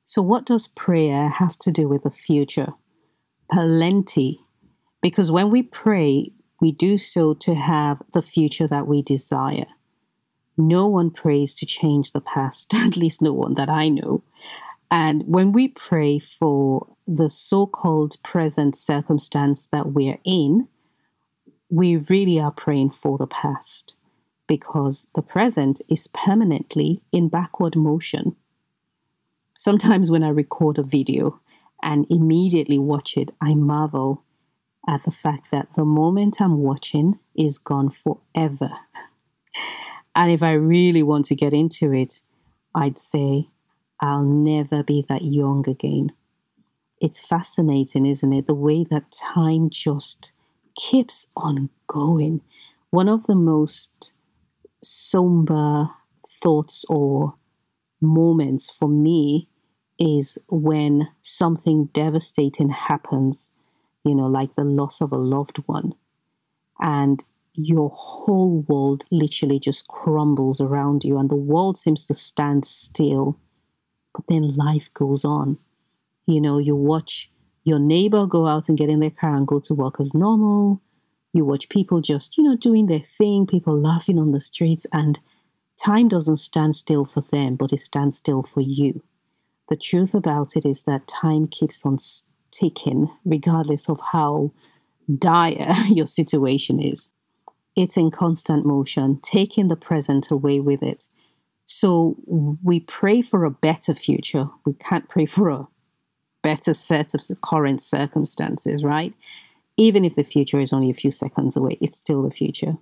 So, 0.05 0.23
what 0.23 0.47
does 0.47 0.69
prayer 0.69 1.29
have 1.29 1.59
to 1.59 1.71
do 1.71 1.87
with 1.87 2.05
the 2.05 2.11
future? 2.11 2.73
Plenty. 3.51 4.41
Because 5.03 5.31
when 5.31 5.51
we 5.51 5.63
pray, 5.63 6.33
we 6.61 6.73
do 6.73 6.97
so 6.97 7.35
to 7.35 7.55
have 7.55 8.03
the 8.15 8.23
future 8.23 8.67
that 8.67 8.87
we 8.87 9.03
desire. 9.03 9.67
No 10.57 10.89
one 10.89 11.11
prays 11.11 11.55
to 11.57 11.67
change 11.67 12.13
the 12.13 12.21
past, 12.21 12.75
at 12.75 12.97
least 12.97 13.21
no 13.21 13.33
one 13.35 13.55
that 13.55 13.69
I 13.69 13.91
know. 13.91 14.23
And 14.90 15.25
when 15.26 15.52
we 15.52 15.68
pray 15.68 16.18
for 16.18 16.87
the 17.07 17.28
so 17.28 17.66
called 17.66 18.16
present 18.23 18.76
circumstance 18.76 19.68
that 19.73 19.92
we're 19.92 20.18
in, 20.25 20.68
we 21.71 21.97
really 21.97 22.40
are 22.40 22.50
praying 22.50 22.90
for 22.90 23.18
the 23.18 23.26
past 23.26 23.97
because 24.47 25.07
the 25.14 25.23
present 25.23 25.83
is 25.88 26.09
permanently 26.09 27.02
in 27.12 27.28
backward 27.28 27.76
motion. 27.76 28.35
Sometimes 29.57 30.11
when 30.11 30.23
I 30.23 30.28
record 30.28 30.78
a 30.78 30.83
video 30.83 31.40
and 31.83 32.07
immediately 32.09 32.78
watch 32.78 33.16
it, 33.16 33.33
I 33.42 33.54
marvel 33.54 34.25
at 34.88 35.04
the 35.04 35.11
fact 35.11 35.50
that 35.50 35.68
the 35.76 35.85
moment 35.85 36.40
I'm 36.40 36.59
watching 36.59 37.21
is 37.37 37.59
gone 37.59 37.90
forever. 37.90 38.71
and 40.14 40.33
if 40.33 40.42
I 40.42 40.52
really 40.52 41.02
want 41.02 41.26
to 41.26 41.35
get 41.35 41.52
into 41.52 41.92
it, 41.92 42.23
I'd 42.75 42.99
say 42.99 43.50
I'll 44.00 44.23
never 44.25 44.83
be 44.83 45.05
that 45.09 45.23
young 45.23 45.69
again. 45.69 46.12
It's 47.00 47.25
fascinating, 47.25 48.07
isn't 48.07 48.33
it? 48.33 48.47
The 48.47 48.55
way 48.55 48.85
that 48.85 49.12
time 49.12 49.71
just 49.71 50.33
keeps 50.76 51.28
on 51.37 51.71
going. 51.87 52.40
One 52.90 53.09
of 53.09 53.26
the 53.26 53.35
most 53.35 54.12
somber 54.83 55.88
thoughts 56.28 56.85
or 56.88 57.35
moments 58.00 58.71
for 58.71 58.88
me 58.88 59.49
is 59.99 60.38
when 60.49 61.09
something 61.21 61.87
devastating 61.87 62.69
happens, 62.69 63.52
you 64.05 64.14
know, 64.14 64.26
like 64.26 64.55
the 64.55 64.64
loss 64.64 65.00
of 65.00 65.12
a 65.12 65.19
loved 65.19 65.59
one, 65.67 65.95
and 66.81 67.25
your 67.55 67.90
whole 67.93 68.61
world 68.69 69.05
literally 69.11 69.59
just 69.59 69.88
crumbles 69.88 70.61
around 70.61 71.02
you, 71.02 71.19
and 71.19 71.28
the 71.28 71.35
world 71.35 71.76
seems 71.76 72.07
to 72.07 72.14
stand 72.14 72.64
still 72.64 73.37
but 74.19 74.27
then 74.27 74.57
life 74.57 74.93
goes 74.95 75.25
on. 75.25 75.59
You 76.27 76.41
know, 76.41 76.59
you 76.59 76.75
watch 76.75 77.31
your 77.63 77.79
neighbor 77.79 78.27
go 78.27 78.49
out 78.49 78.69
and 78.69 78.77
get 78.77 78.91
in 78.91 78.99
their 78.99 79.13
car 79.13 79.37
and 79.37 79.47
go 79.47 79.61
to 79.61 79.75
work 79.75 80.01
as 80.01 80.13
normal. 80.13 80.83
You 81.33 81.45
watch 81.45 81.69
people 81.69 82.01
just, 82.01 82.37
you 82.37 82.43
know, 82.43 82.57
doing 82.57 82.87
their 82.87 83.05
thing, 83.17 83.47
people 83.47 83.81
laughing 83.81 84.19
on 84.19 84.33
the 84.33 84.41
streets, 84.41 84.89
and 84.93 85.21
time 85.81 86.09
doesn't 86.09 86.39
stand 86.39 86.75
still 86.75 87.05
for 87.05 87.21
them, 87.21 87.55
but 87.55 87.73
it 87.73 87.79
stands 87.79 88.17
still 88.17 88.43
for 88.43 88.61
you. 88.61 89.05
The 89.69 89.77
truth 89.77 90.15
about 90.15 90.57
it 90.57 90.67
is 90.67 90.83
that 90.83 91.07
time 91.07 91.47
keeps 91.47 91.87
on 91.87 91.99
ticking, 92.51 93.09
regardless 93.25 93.89
of 93.89 94.01
how 94.11 94.51
dire 95.17 95.77
your 95.89 96.07
situation 96.07 96.83
is. 96.83 97.13
It's 97.77 97.97
in 97.97 98.11
constant 98.11 98.67
motion, 98.67 99.21
taking 99.23 99.69
the 99.69 99.77
present 99.77 100.33
away 100.33 100.59
with 100.59 100.83
it. 100.83 101.07
So 101.71 102.17
we 102.63 102.81
pray 102.81 103.21
for 103.21 103.45
a 103.45 103.51
better 103.51 103.95
future. 103.95 104.49
We 104.65 104.73
can't 104.73 105.09
pray 105.09 105.27
for 105.27 105.51
a 105.51 105.69
better 106.43 106.73
set 106.73 107.13
of 107.15 107.23
current 107.43 107.83
circumstances, 107.83 108.83
right? 108.83 109.13
Even 109.77 110.03
if 110.03 110.17
the 110.17 110.25
future 110.25 110.61
is 110.61 110.73
only 110.73 110.89
a 110.89 110.95
few 110.95 111.11
seconds 111.11 111.57
away, 111.57 111.77
it's 111.83 111.99
still 111.99 112.23
the 112.23 112.31
future. 112.31 112.79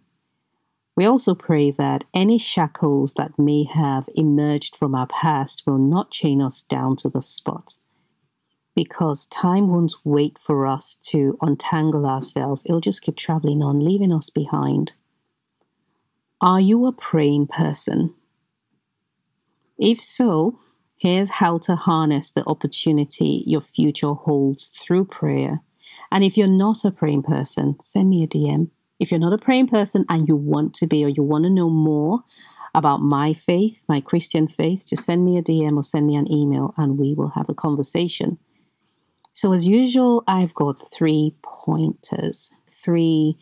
We 0.96 1.04
also 1.04 1.34
pray 1.34 1.72
that 1.72 2.04
any 2.14 2.38
shackles 2.38 3.14
that 3.14 3.36
may 3.38 3.64
have 3.64 4.08
emerged 4.14 4.76
from 4.76 4.94
our 4.94 5.08
past 5.08 5.64
will 5.66 5.78
not 5.78 6.12
chain 6.12 6.40
us 6.40 6.62
down 6.62 6.94
to 6.98 7.08
the 7.08 7.22
spot. 7.22 7.78
Because 8.76 9.26
time 9.26 9.68
won't 9.68 9.96
wait 10.04 10.38
for 10.38 10.64
us 10.64 10.96
to 11.06 11.36
untangle 11.42 12.06
ourselves, 12.06 12.62
it'll 12.64 12.80
just 12.80 13.02
keep 13.02 13.16
traveling 13.16 13.64
on, 13.64 13.84
leaving 13.84 14.12
us 14.12 14.30
behind. 14.30 14.92
Are 16.40 16.60
you 16.60 16.86
a 16.86 16.92
praying 16.92 17.48
person? 17.48 18.14
If 19.78 20.00
so, 20.00 20.58
here's 20.96 21.30
how 21.30 21.58
to 21.58 21.76
harness 21.76 22.32
the 22.32 22.46
opportunity 22.46 23.44
your 23.46 23.60
future 23.60 24.14
holds 24.14 24.68
through 24.68 25.06
prayer. 25.06 25.60
And 26.10 26.24
if 26.24 26.36
you're 26.36 26.48
not 26.48 26.84
a 26.84 26.90
praying 26.90 27.24
person, 27.24 27.76
send 27.82 28.08
me 28.08 28.22
a 28.22 28.28
DM. 28.28 28.70
If 28.98 29.10
you're 29.10 29.20
not 29.20 29.32
a 29.32 29.38
praying 29.38 29.68
person 29.68 30.06
and 30.08 30.26
you 30.26 30.36
want 30.36 30.74
to 30.74 30.86
be 30.86 31.04
or 31.04 31.08
you 31.08 31.22
want 31.22 31.44
to 31.44 31.50
know 31.50 31.68
more 31.68 32.20
about 32.74 33.00
my 33.00 33.34
faith, 33.34 33.82
my 33.88 34.00
Christian 34.00 34.48
faith, 34.48 34.86
just 34.86 35.04
send 35.04 35.24
me 35.24 35.36
a 35.36 35.42
DM 35.42 35.76
or 35.76 35.82
send 35.82 36.06
me 36.06 36.16
an 36.16 36.30
email 36.32 36.74
and 36.76 36.98
we 36.98 37.14
will 37.14 37.30
have 37.30 37.48
a 37.48 37.54
conversation. 37.54 38.38
So, 39.32 39.52
as 39.52 39.66
usual, 39.66 40.24
I've 40.26 40.54
got 40.54 40.90
three 40.90 41.34
pointers, 41.42 42.52
three 42.72 43.36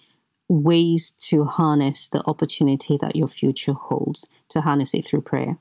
ways 0.49 1.13
to 1.13 1.45
harness 1.45 2.09
the 2.09 2.23
opportunity 2.27 2.99
that 3.01 3.17
your 3.17 3.29
future 3.29 3.73
holds, 3.73 4.27
to 4.49 4.61
harness 4.61 4.95
it 4.95 5.07
through 5.07 5.23
prayer. 5.23 5.59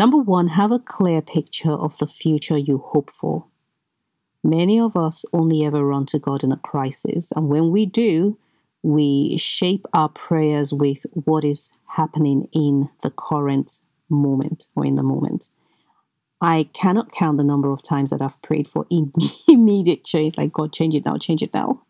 Number 0.00 0.16
one, 0.16 0.48
have 0.48 0.72
a 0.72 0.78
clear 0.78 1.20
picture 1.20 1.72
of 1.72 1.98
the 1.98 2.06
future 2.06 2.56
you 2.56 2.78
hope 2.78 3.10
for. 3.10 3.44
Many 4.42 4.80
of 4.80 4.96
us 4.96 5.26
only 5.30 5.62
ever 5.62 5.84
run 5.84 6.06
to 6.06 6.18
God 6.18 6.42
in 6.42 6.52
a 6.52 6.56
crisis, 6.56 7.30
and 7.36 7.50
when 7.50 7.70
we 7.70 7.84
do, 7.84 8.38
we 8.82 9.36
shape 9.36 9.84
our 9.92 10.08
prayers 10.08 10.72
with 10.72 11.04
what 11.12 11.44
is 11.44 11.72
happening 11.84 12.48
in 12.54 12.88
the 13.02 13.10
current 13.10 13.82
moment 14.08 14.68
or 14.74 14.86
in 14.86 14.94
the 14.94 15.02
moment. 15.02 15.50
I 16.40 16.70
cannot 16.72 17.12
count 17.12 17.36
the 17.36 17.44
number 17.44 17.70
of 17.70 17.82
times 17.82 18.08
that 18.08 18.22
I've 18.22 18.40
prayed 18.40 18.68
for 18.68 18.86
immediate 19.48 20.02
change, 20.02 20.38
like 20.38 20.54
God, 20.54 20.72
change 20.72 20.94
it 20.94 21.04
now, 21.04 21.18
change 21.18 21.42
it 21.42 21.52
now. 21.52 21.82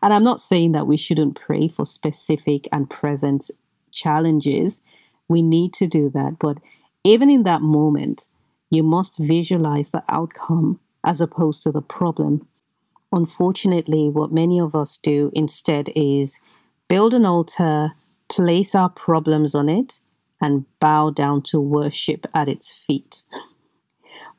And 0.00 0.14
I'm 0.14 0.24
not 0.24 0.40
saying 0.40 0.72
that 0.72 0.86
we 0.86 0.96
shouldn't 0.96 1.38
pray 1.38 1.68
for 1.68 1.84
specific 1.84 2.66
and 2.72 2.88
present 2.88 3.50
challenges. 3.90 4.80
We 5.28 5.42
need 5.42 5.74
to 5.74 5.86
do 5.86 6.08
that, 6.14 6.38
but 6.38 6.56
even 7.04 7.30
in 7.30 7.42
that 7.44 7.62
moment, 7.62 8.28
you 8.70 8.82
must 8.82 9.18
visualize 9.18 9.90
the 9.90 10.04
outcome 10.08 10.80
as 11.04 11.20
opposed 11.20 11.62
to 11.62 11.72
the 11.72 11.82
problem. 11.82 12.46
Unfortunately, 13.10 14.08
what 14.08 14.32
many 14.32 14.58
of 14.58 14.74
us 14.74 14.98
do 14.98 15.30
instead 15.34 15.90
is 15.94 16.40
build 16.88 17.12
an 17.12 17.26
altar, 17.26 17.92
place 18.28 18.74
our 18.74 18.88
problems 18.88 19.54
on 19.54 19.68
it, 19.68 20.00
and 20.40 20.64
bow 20.80 21.10
down 21.10 21.42
to 21.42 21.60
worship 21.60 22.26
at 22.34 22.48
its 22.48 22.72
feet. 22.72 23.22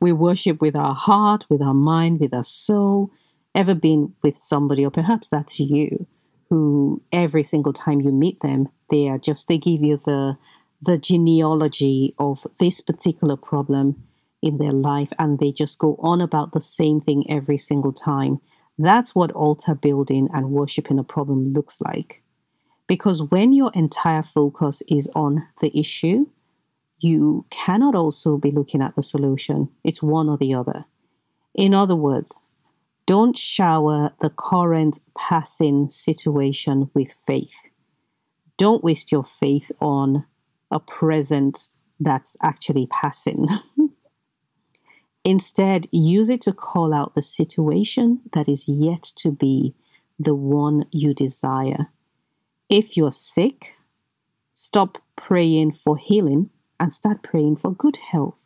We 0.00 0.12
worship 0.12 0.60
with 0.60 0.74
our 0.76 0.94
heart, 0.94 1.46
with 1.48 1.62
our 1.62 1.74
mind, 1.74 2.20
with 2.20 2.34
our 2.34 2.44
soul. 2.44 3.10
Ever 3.54 3.74
been 3.74 4.14
with 4.22 4.36
somebody, 4.36 4.84
or 4.84 4.90
perhaps 4.90 5.28
that's 5.28 5.60
you, 5.60 6.06
who 6.50 7.00
every 7.12 7.44
single 7.44 7.72
time 7.72 8.00
you 8.00 8.10
meet 8.10 8.40
them, 8.40 8.68
they 8.90 9.08
are 9.08 9.18
just 9.18 9.46
they 9.46 9.58
give 9.58 9.82
you 9.82 9.96
the 9.96 10.36
the 10.80 10.98
genealogy 10.98 12.14
of 12.18 12.46
this 12.58 12.80
particular 12.80 13.36
problem 13.36 14.02
in 14.42 14.58
their 14.58 14.72
life 14.72 15.12
and 15.18 15.38
they 15.38 15.50
just 15.50 15.78
go 15.78 15.96
on 16.00 16.20
about 16.20 16.52
the 16.52 16.60
same 16.60 17.00
thing 17.00 17.24
every 17.30 17.56
single 17.56 17.92
time. 17.92 18.40
That's 18.78 19.14
what 19.14 19.32
altar 19.32 19.74
building 19.74 20.28
and 20.34 20.50
worshiping 20.50 20.98
a 20.98 21.04
problem 21.04 21.52
looks 21.52 21.80
like. 21.80 22.22
Because 22.86 23.22
when 23.22 23.52
your 23.52 23.70
entire 23.74 24.22
focus 24.22 24.82
is 24.88 25.08
on 25.14 25.46
the 25.60 25.76
issue, 25.78 26.26
you 26.98 27.46
cannot 27.50 27.94
also 27.94 28.36
be 28.36 28.50
looking 28.50 28.82
at 28.82 28.94
the 28.96 29.02
solution. 29.02 29.70
It's 29.82 30.02
one 30.02 30.28
or 30.28 30.36
the 30.36 30.54
other. 30.54 30.84
In 31.54 31.72
other 31.72 31.96
words, 31.96 32.44
don't 33.06 33.36
shower 33.36 34.12
the 34.20 34.30
current 34.30 35.00
passing 35.16 35.88
situation 35.90 36.90
with 36.94 37.08
faith. 37.26 37.54
Don't 38.56 38.84
waste 38.84 39.12
your 39.12 39.24
faith 39.24 39.70
on 39.80 40.24
a 40.74 40.80
present 40.80 41.70
that's 41.98 42.36
actually 42.42 42.86
passing. 42.88 43.46
Instead, 45.24 45.88
use 45.90 46.28
it 46.28 46.42
to 46.42 46.52
call 46.52 46.92
out 46.92 47.14
the 47.14 47.22
situation 47.22 48.20
that 48.34 48.46
is 48.48 48.68
yet 48.68 49.02
to 49.16 49.30
be 49.30 49.74
the 50.18 50.34
one 50.34 50.84
you 50.90 51.14
desire. 51.14 51.88
If 52.68 52.96
you're 52.96 53.12
sick, 53.12 53.72
stop 54.52 54.98
praying 55.16 55.72
for 55.72 55.96
healing 55.96 56.50
and 56.78 56.92
start 56.92 57.22
praying 57.22 57.56
for 57.56 57.72
good 57.72 57.96
health. 57.96 58.38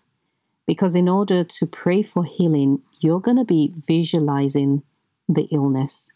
Because 0.66 0.94
in 0.94 1.08
order 1.08 1.42
to 1.42 1.66
pray 1.66 2.02
for 2.02 2.24
healing, 2.24 2.82
you're 3.00 3.20
going 3.20 3.38
to 3.38 3.44
be 3.44 3.74
visualizing 3.86 4.82
the 5.28 5.48
illness. 5.50 6.12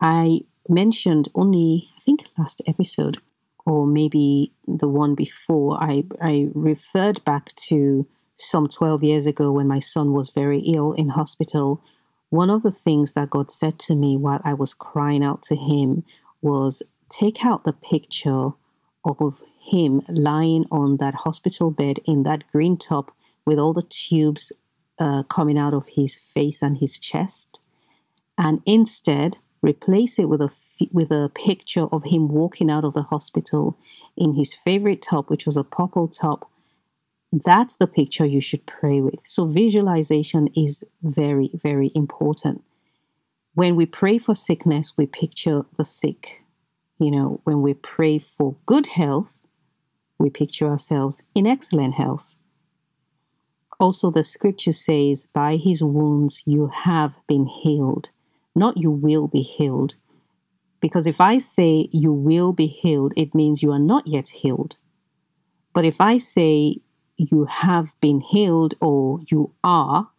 I 0.00 0.40
mentioned 0.68 1.28
only, 1.34 1.88
I 1.96 2.00
think, 2.04 2.24
last 2.36 2.60
episode, 2.66 3.18
or 3.66 3.86
maybe 3.86 4.52
the 4.66 4.88
one 4.88 5.14
before, 5.14 5.82
I, 5.82 6.04
I 6.20 6.48
referred 6.54 7.24
back 7.24 7.54
to 7.68 8.06
some 8.36 8.68
12 8.68 9.02
years 9.02 9.26
ago 9.26 9.52
when 9.52 9.68
my 9.68 9.78
son 9.78 10.12
was 10.12 10.30
very 10.30 10.60
ill 10.60 10.92
in 10.92 11.10
hospital. 11.10 11.82
One 12.30 12.50
of 12.50 12.62
the 12.62 12.72
things 12.72 13.12
that 13.12 13.30
God 13.30 13.50
said 13.50 13.78
to 13.80 13.94
me 13.94 14.16
while 14.16 14.40
I 14.44 14.54
was 14.54 14.74
crying 14.74 15.24
out 15.24 15.42
to 15.44 15.56
Him 15.56 16.04
was 16.42 16.82
take 17.08 17.44
out 17.44 17.64
the 17.64 17.72
picture 17.72 18.50
of 19.04 19.42
him 19.64 20.02
lying 20.08 20.66
on 20.70 20.98
that 20.98 21.14
hospital 21.14 21.70
bed 21.70 21.98
in 22.04 22.22
that 22.22 22.44
green 22.50 22.76
top 22.76 23.14
with 23.46 23.58
all 23.58 23.72
the 23.72 23.82
tubes 23.82 24.52
uh, 24.98 25.22
coming 25.24 25.58
out 25.58 25.74
of 25.74 25.86
his 25.88 26.14
face 26.14 26.62
and 26.62 26.78
his 26.78 26.98
chest, 26.98 27.60
and 28.38 28.60
instead 28.64 29.38
replace 29.64 30.18
it 30.18 30.28
with 30.28 30.40
a 30.40 30.50
with 30.92 31.10
a 31.10 31.30
picture 31.34 31.86
of 31.90 32.04
him 32.04 32.28
walking 32.28 32.70
out 32.70 32.84
of 32.84 32.94
the 32.94 33.04
hospital 33.04 33.78
in 34.16 34.34
his 34.34 34.54
favorite 34.54 35.02
top, 35.02 35.30
which 35.30 35.46
was 35.46 35.56
a 35.56 35.64
purple 35.64 36.06
top. 36.08 36.50
That's 37.32 37.76
the 37.76 37.86
picture 37.86 38.26
you 38.26 38.40
should 38.40 38.66
pray 38.66 39.00
with. 39.00 39.20
So 39.24 39.46
visualization 39.46 40.48
is 40.54 40.84
very 41.02 41.50
very 41.54 41.90
important. 41.94 42.62
When 43.54 43.76
we 43.76 43.86
pray 43.86 44.18
for 44.18 44.34
sickness, 44.34 44.92
we 44.96 45.06
picture 45.06 45.64
the 45.76 45.84
sick. 45.84 46.42
You 46.98 47.10
know, 47.10 47.40
when 47.44 47.62
we 47.62 47.74
pray 47.74 48.18
for 48.18 48.56
good 48.66 48.88
health, 48.88 49.38
we 50.18 50.30
picture 50.30 50.66
ourselves 50.66 51.22
in 51.34 51.46
excellent 51.46 51.94
health. 51.94 52.34
Also, 53.80 54.10
the 54.10 54.24
scripture 54.24 54.72
says, 54.72 55.26
By 55.26 55.56
his 55.56 55.82
wounds 55.82 56.42
you 56.46 56.68
have 56.68 57.16
been 57.26 57.46
healed, 57.46 58.10
not 58.54 58.76
you 58.76 58.90
will 58.90 59.28
be 59.28 59.42
healed. 59.42 59.94
Because 60.80 61.06
if 61.06 61.20
I 61.20 61.38
say 61.38 61.88
you 61.92 62.12
will 62.12 62.52
be 62.52 62.66
healed, 62.66 63.14
it 63.16 63.34
means 63.34 63.62
you 63.62 63.72
are 63.72 63.78
not 63.78 64.06
yet 64.06 64.28
healed. 64.28 64.76
But 65.72 65.84
if 65.84 66.00
I 66.00 66.18
say 66.18 66.78
you 67.16 67.46
have 67.46 67.98
been 68.00 68.20
healed 68.20 68.74
or 68.80 69.20
you 69.30 69.52
are, 69.62 70.10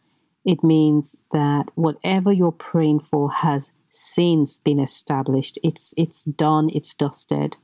it 0.44 0.64
means 0.64 1.16
that 1.32 1.70
whatever 1.76 2.32
you're 2.32 2.52
praying 2.52 3.02
for 3.02 3.32
has 3.32 3.72
since 3.90 4.60
been 4.60 4.80
established. 4.80 5.58
It's 5.64 5.94
it's 5.98 6.24
done, 6.24 6.70
it's 6.74 6.94
dusted 6.94 7.58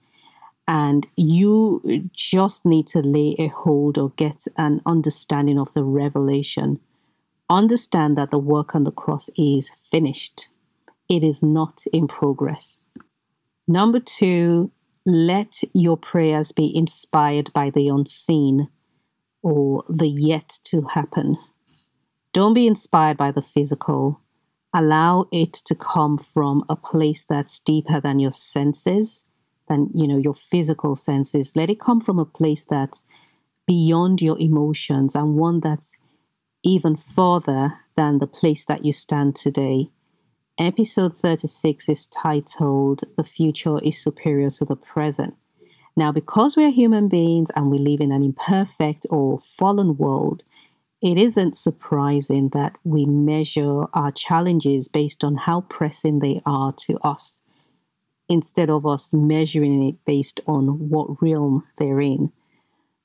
and 0.67 1.07
you 1.17 2.09
just 2.13 2.65
need 2.65 2.87
to 2.87 3.01
lay 3.01 3.35
a 3.37 3.47
hold 3.47 3.97
or 3.97 4.11
get 4.11 4.45
an 4.57 4.81
understanding 4.85 5.59
of 5.59 5.73
the 5.73 5.83
revelation. 5.83 6.79
Understand 7.49 8.17
that 8.17 8.31
the 8.31 8.37
work 8.37 8.73
on 8.73 8.85
the 8.85 8.91
cross 8.91 9.29
is 9.35 9.71
finished, 9.91 10.47
it 11.11 11.25
is 11.25 11.43
not 11.43 11.83
in 11.91 12.07
progress. 12.07 12.79
Number 13.67 13.99
two, 13.99 14.71
let 15.05 15.61
your 15.73 15.97
prayers 15.97 16.53
be 16.53 16.71
inspired 16.73 17.51
by 17.51 17.69
the 17.69 17.89
unseen 17.89 18.69
or 19.43 19.83
the 19.89 20.07
yet 20.07 20.59
to 20.63 20.83
happen. 20.83 21.37
Don't 22.31 22.53
be 22.53 22.65
inspired 22.65 23.17
by 23.17 23.31
the 23.31 23.41
physical. 23.41 24.21
Allow 24.73 25.27
it 25.33 25.51
to 25.51 25.75
come 25.75 26.17
from 26.17 26.63
a 26.69 26.77
place 26.77 27.25
that's 27.25 27.59
deeper 27.59 27.99
than 27.99 28.19
your 28.19 28.31
senses 28.31 29.25
than 29.67 29.89
you 29.93 30.07
know 30.07 30.17
your 30.17 30.33
physical 30.33 30.95
senses 30.95 31.55
let 31.55 31.69
it 31.69 31.79
come 31.79 32.01
from 32.01 32.19
a 32.19 32.25
place 32.25 32.65
that's 32.65 33.05
beyond 33.67 34.21
your 34.21 34.37
emotions 34.39 35.15
and 35.15 35.35
one 35.35 35.61
that's 35.61 35.91
even 36.63 36.95
further 36.95 37.75
than 37.95 38.19
the 38.19 38.27
place 38.27 38.65
that 38.65 38.83
you 38.83 38.91
stand 38.91 39.35
today 39.35 39.89
episode 40.67 41.17
36 41.17 41.89
is 41.89 42.05
titled 42.07 43.03
the 43.17 43.23
future 43.23 43.79
is 43.83 44.01
superior 44.01 44.49
to 44.49 44.65
the 44.65 44.75
present 44.75 45.35
now 45.95 46.11
because 46.11 46.55
we're 46.55 46.71
human 46.71 47.07
beings 47.07 47.49
and 47.55 47.71
we 47.71 47.77
live 47.77 47.99
in 47.99 48.11
an 48.11 48.23
imperfect 48.23 49.05
or 49.09 49.39
fallen 49.39 49.97
world 49.97 50.43
it 51.01 51.17
isn't 51.17 51.57
surprising 51.57 52.49
that 52.49 52.77
we 52.83 53.05
measure 53.05 53.85
our 53.93 54.11
challenges 54.11 54.87
based 54.87 55.23
on 55.23 55.35
how 55.35 55.61
pressing 55.61 56.19
they 56.19 56.41
are 56.45 56.71
to 56.73 56.99
us 57.03 57.41
instead 58.29 58.69
of 58.69 58.85
us 58.85 59.11
measuring 59.11 59.83
it 59.87 59.95
based 60.05 60.39
on 60.47 60.89
what 60.89 61.21
realm 61.21 61.65
they're 61.77 61.99
in. 61.99 62.31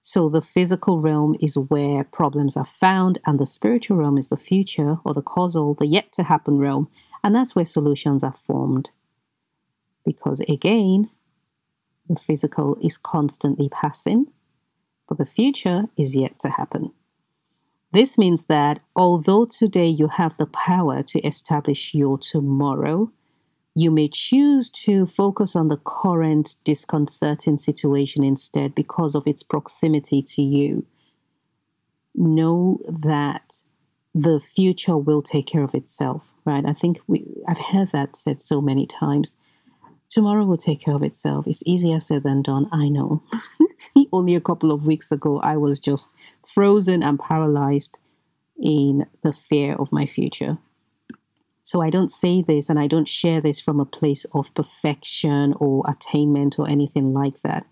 So 0.00 0.28
the 0.28 0.42
physical 0.42 1.00
realm 1.00 1.36
is 1.40 1.56
where 1.56 2.04
problems 2.04 2.56
are 2.56 2.66
found, 2.66 3.18
and 3.26 3.40
the 3.40 3.46
spiritual 3.46 3.96
realm 3.96 4.18
is 4.18 4.28
the 4.28 4.36
future 4.36 4.98
or 5.04 5.14
the 5.14 5.22
causal, 5.22 5.74
the 5.74 5.86
yet 5.86 6.12
to 6.12 6.22
happen 6.22 6.58
realm, 6.58 6.88
and 7.26 7.34
that's 7.34 7.56
where 7.56 7.64
solutions 7.64 8.22
are 8.22 8.36
formed. 8.46 8.90
Because 10.04 10.38
again, 10.48 11.10
the 12.08 12.14
physical 12.14 12.78
is 12.80 12.96
constantly 12.96 13.68
passing, 13.68 14.26
but 15.08 15.18
the 15.18 15.24
future 15.24 15.86
is 15.98 16.14
yet 16.14 16.38
to 16.38 16.50
happen. 16.50 16.92
This 17.90 18.16
means 18.16 18.44
that 18.44 18.78
although 18.94 19.44
today 19.44 19.88
you 19.88 20.06
have 20.06 20.36
the 20.36 20.46
power 20.46 21.02
to 21.02 21.18
establish 21.26 21.94
your 21.94 22.16
tomorrow, 22.16 23.10
you 23.74 23.90
may 23.90 24.06
choose 24.06 24.70
to 24.84 25.04
focus 25.04 25.56
on 25.56 25.66
the 25.66 25.78
current 25.78 26.54
disconcerting 26.62 27.56
situation 27.56 28.22
instead 28.22 28.72
because 28.72 29.16
of 29.16 29.26
its 29.26 29.42
proximity 29.42 30.22
to 30.22 30.42
you. 30.42 30.86
Know 32.14 32.78
that 32.88 33.64
the 34.16 34.40
future 34.40 34.96
will 34.96 35.20
take 35.20 35.46
care 35.46 35.62
of 35.62 35.74
itself, 35.74 36.32
right? 36.46 36.64
I 36.64 36.72
think 36.72 37.00
we 37.06 37.26
I've 37.46 37.58
heard 37.58 37.92
that 37.92 38.16
said 38.16 38.40
so 38.40 38.62
many 38.62 38.86
times. 38.86 39.36
Tomorrow 40.08 40.46
will 40.46 40.56
take 40.56 40.80
care 40.80 40.94
of 40.94 41.02
itself. 41.02 41.46
It's 41.46 41.62
easier 41.66 42.00
said 42.00 42.22
than 42.22 42.40
done, 42.40 42.66
I 42.72 42.88
know. 42.88 43.22
Only 44.12 44.34
a 44.34 44.40
couple 44.40 44.72
of 44.72 44.86
weeks 44.86 45.12
ago 45.12 45.38
I 45.40 45.58
was 45.58 45.78
just 45.78 46.14
frozen 46.46 47.02
and 47.02 47.20
paralyzed 47.20 47.98
in 48.58 49.04
the 49.22 49.34
fear 49.34 49.74
of 49.74 49.92
my 49.92 50.06
future. 50.06 50.56
So 51.62 51.82
I 51.82 51.90
don't 51.90 52.10
say 52.10 52.40
this 52.40 52.70
and 52.70 52.78
I 52.78 52.86
don't 52.86 53.08
share 53.08 53.42
this 53.42 53.60
from 53.60 53.80
a 53.80 53.84
place 53.84 54.24
of 54.32 54.54
perfection 54.54 55.52
or 55.58 55.84
attainment 55.86 56.58
or 56.58 56.66
anything 56.66 57.12
like 57.12 57.42
that. 57.42 57.66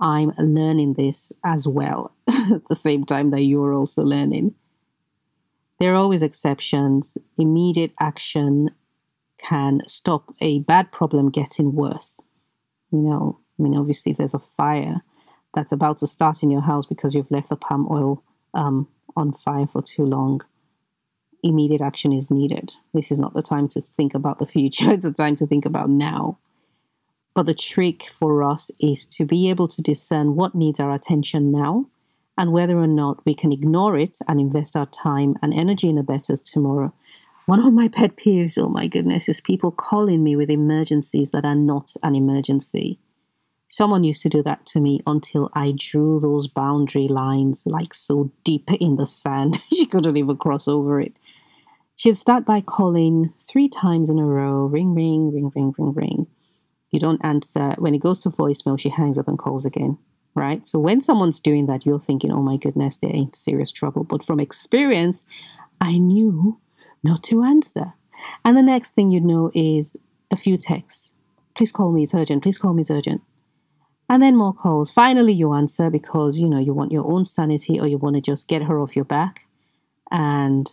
I'm 0.00 0.32
learning 0.38 0.94
this 0.94 1.30
as 1.44 1.68
well 1.68 2.14
at 2.28 2.66
the 2.68 2.74
same 2.74 3.04
time 3.04 3.32
that 3.32 3.42
you're 3.42 3.74
also 3.74 4.02
learning. 4.02 4.54
There 5.84 5.92
are 5.92 5.96
always 5.96 6.22
exceptions. 6.22 7.18
Immediate 7.36 7.92
action 8.00 8.70
can 9.36 9.82
stop 9.86 10.34
a 10.40 10.60
bad 10.60 10.90
problem 10.90 11.28
getting 11.28 11.74
worse. 11.74 12.18
You 12.90 13.00
know, 13.00 13.40
I 13.58 13.62
mean, 13.62 13.76
obviously, 13.76 14.12
if 14.12 14.16
there's 14.16 14.32
a 14.32 14.38
fire 14.38 15.02
that's 15.54 15.72
about 15.72 15.98
to 15.98 16.06
start 16.06 16.42
in 16.42 16.50
your 16.50 16.62
house 16.62 16.86
because 16.86 17.14
you've 17.14 17.30
left 17.30 17.50
the 17.50 17.56
palm 17.56 17.86
oil 17.90 18.24
um, 18.54 18.88
on 19.14 19.34
fire 19.34 19.66
for 19.66 19.82
too 19.82 20.06
long, 20.06 20.40
immediate 21.42 21.82
action 21.82 22.14
is 22.14 22.30
needed. 22.30 22.72
This 22.94 23.12
is 23.12 23.20
not 23.20 23.34
the 23.34 23.42
time 23.42 23.68
to 23.68 23.82
think 23.82 24.14
about 24.14 24.38
the 24.38 24.46
future, 24.56 24.90
it's 24.90 25.04
the 25.04 25.12
time 25.12 25.36
to 25.36 25.46
think 25.46 25.66
about 25.66 25.90
now. 25.90 26.38
But 27.34 27.44
the 27.44 27.52
trick 27.52 28.04
for 28.18 28.42
us 28.42 28.70
is 28.80 29.04
to 29.04 29.26
be 29.26 29.50
able 29.50 29.68
to 29.68 29.82
discern 29.82 30.34
what 30.34 30.54
needs 30.54 30.80
our 30.80 30.94
attention 30.94 31.52
now 31.52 31.90
and 32.36 32.52
whether 32.52 32.78
or 32.78 32.86
not 32.86 33.24
we 33.24 33.34
can 33.34 33.52
ignore 33.52 33.96
it 33.96 34.18
and 34.26 34.40
invest 34.40 34.76
our 34.76 34.86
time 34.86 35.36
and 35.42 35.54
energy 35.54 35.88
in 35.88 35.98
a 35.98 36.02
better 36.02 36.36
tomorrow. 36.36 36.92
One 37.46 37.64
of 37.64 37.74
my 37.74 37.88
pet 37.88 38.16
peeves, 38.16 38.58
oh 38.58 38.68
my 38.68 38.88
goodness, 38.88 39.28
is 39.28 39.40
people 39.40 39.70
calling 39.70 40.24
me 40.24 40.34
with 40.34 40.50
emergencies 40.50 41.30
that 41.32 41.44
are 41.44 41.54
not 41.54 41.92
an 42.02 42.14
emergency. 42.14 42.98
Someone 43.68 44.04
used 44.04 44.22
to 44.22 44.28
do 44.28 44.42
that 44.44 44.64
to 44.66 44.80
me 44.80 45.00
until 45.06 45.50
I 45.52 45.74
drew 45.76 46.20
those 46.20 46.46
boundary 46.46 47.08
lines 47.08 47.64
like 47.66 47.92
so 47.92 48.30
deep 48.44 48.70
in 48.80 48.96
the 48.96 49.06
sand, 49.06 49.60
she 49.72 49.86
couldn't 49.86 50.16
even 50.16 50.36
cross 50.36 50.68
over 50.68 51.00
it. 51.00 51.16
She'd 51.96 52.16
start 52.16 52.44
by 52.44 52.60
calling 52.60 53.32
three 53.48 53.68
times 53.68 54.10
in 54.10 54.18
a 54.18 54.24
row 54.24 54.66
ring, 54.66 54.94
ring, 54.94 55.32
ring, 55.32 55.50
ring, 55.54 55.74
ring, 55.78 55.92
ring. 55.92 56.26
You 56.90 57.00
don't 57.00 57.24
answer. 57.24 57.74
When 57.78 57.94
it 57.94 58.00
goes 58.00 58.18
to 58.20 58.30
voicemail, 58.30 58.78
she 58.78 58.88
hangs 58.88 59.18
up 59.18 59.28
and 59.28 59.38
calls 59.38 59.64
again, 59.64 59.98
right? 60.34 60.66
So 60.66 60.78
when 60.78 61.00
someone's 61.00 61.40
doing 61.40 61.66
that, 61.66 61.86
you're 61.86 62.00
thinking, 62.00 62.32
oh 62.32 62.42
my 62.42 62.56
goodness, 62.56 62.98
they're 62.98 63.10
in 63.10 63.32
serious 63.32 63.72
trouble. 63.72 64.04
But 64.04 64.24
from 64.24 64.40
experience, 64.40 65.24
I 65.80 65.98
knew 65.98 66.58
not 67.02 67.22
to 67.24 67.42
answer. 67.42 67.94
And 68.44 68.56
the 68.56 68.62
next 68.62 68.90
thing 68.90 69.10
you 69.10 69.20
know 69.20 69.50
is 69.54 69.96
a 70.30 70.36
few 70.36 70.56
texts. 70.56 71.12
Please 71.54 71.70
call 71.70 71.92
me, 71.92 72.02
it's 72.02 72.14
urgent. 72.14 72.42
Please 72.42 72.58
call 72.58 72.72
me, 72.74 72.80
it's 72.80 72.90
urgent. 72.90 73.22
And 74.08 74.22
then 74.22 74.36
more 74.36 74.52
calls. 74.52 74.90
Finally, 74.90 75.32
you 75.32 75.54
answer 75.54 75.88
because, 75.88 76.38
you 76.38 76.48
know, 76.48 76.58
you 76.58 76.74
want 76.74 76.92
your 76.92 77.10
own 77.10 77.24
sanity 77.24 77.80
or 77.80 77.86
you 77.86 77.96
want 77.96 78.16
to 78.16 78.20
just 78.20 78.48
get 78.48 78.62
her 78.62 78.78
off 78.80 78.96
your 78.96 79.04
back. 79.04 79.46
And, 80.10 80.68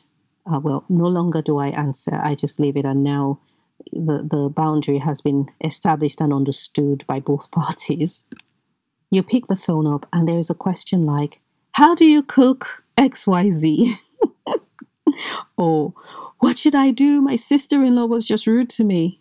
uh, 0.52 0.60
well, 0.60 0.86
no 0.90 1.06
longer 1.06 1.42
do 1.42 1.58
I 1.58 1.68
answer. 1.68 2.16
I 2.16 2.36
just 2.36 2.60
leave 2.60 2.76
it. 2.76 2.86
And 2.86 3.04
now 3.04 3.40
the, 3.94 4.28
the 4.30 4.50
boundary 4.50 4.98
has 4.98 5.22
been 5.22 5.48
established 5.64 6.20
and 6.20 6.34
understood 6.34 7.06
by 7.08 7.20
both 7.20 7.52
parties. 7.52 8.26
You 9.12 9.24
pick 9.24 9.48
the 9.48 9.58
phone 9.58 9.86
up 9.86 10.08
and 10.14 10.26
there 10.28 10.40
is 10.40 10.50
a 10.50 10.56
question 10.56 11.06
like, 11.06 11.42
How 11.74 11.94
do 11.94 12.06
you 12.06 12.24
cook 12.24 12.84
XYZ? 12.98 13.96
or, 15.58 15.94
What 16.40 16.58
should 16.58 16.76
I 16.76 16.92
do? 16.92 17.22
My 17.22 17.36
sister 17.36 17.84
in 17.84 17.96
law 17.96 18.06
was 18.06 18.26
just 18.26 18.48
rude 18.48 18.70
to 18.72 18.86
me. 18.86 19.20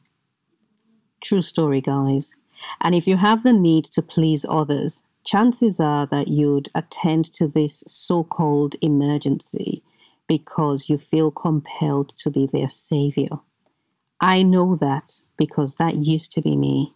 True 1.21 1.43
story, 1.43 1.81
guys. 1.81 2.35
And 2.81 2.95
if 2.95 3.09
you 3.09 3.17
have 3.17 3.43
the 3.43 3.53
need 3.53 3.85
to 3.87 4.01
please 4.01 4.47
others, 4.49 5.03
chances 5.25 5.81
are 5.81 6.07
that 6.07 6.29
you'd 6.29 6.69
attend 6.75 7.25
to 7.33 7.49
this 7.49 7.83
so 7.87 8.23
called 8.23 8.77
emergency 8.81 9.83
because 10.29 10.89
you 10.89 10.99
feel 10.99 11.33
compelled 11.33 12.11
to 12.17 12.31
be 12.31 12.47
their 12.47 12.69
savior. 12.69 13.41
I 14.21 14.45
know 14.45 14.77
that 14.77 15.21
because 15.37 15.75
that 15.77 15.97
used 15.97 16.31
to 16.33 16.43
be 16.43 16.57
me. 16.57 16.95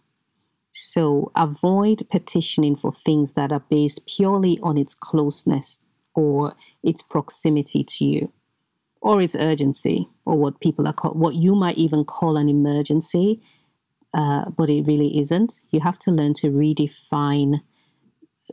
So 0.77 1.31
avoid 1.35 2.07
petitioning 2.11 2.75
for 2.75 2.91
things 2.91 3.33
that 3.33 3.51
are 3.53 3.63
based 3.69 4.05
purely 4.05 4.59
on 4.61 4.77
its 4.77 4.93
closeness 4.93 5.79
or 6.13 6.53
its 6.83 7.01
proximity 7.01 7.83
to 7.83 8.05
you 8.05 8.31
or 9.01 9.21
its 9.21 9.35
urgency 9.35 10.09
or 10.25 10.37
what 10.37 10.59
people 10.59 10.85
are 10.87 10.93
what 11.13 11.35
you 11.35 11.55
might 11.55 11.77
even 11.77 12.03
call 12.03 12.35
an 12.35 12.49
emergency 12.49 13.41
uh, 14.15 14.49
but 14.49 14.69
it 14.69 14.87
really 14.87 15.19
isn't. 15.19 15.59
You 15.71 15.81
have 15.81 15.99
to 15.99 16.11
learn 16.11 16.33
to 16.35 16.47
redefine 16.47 17.61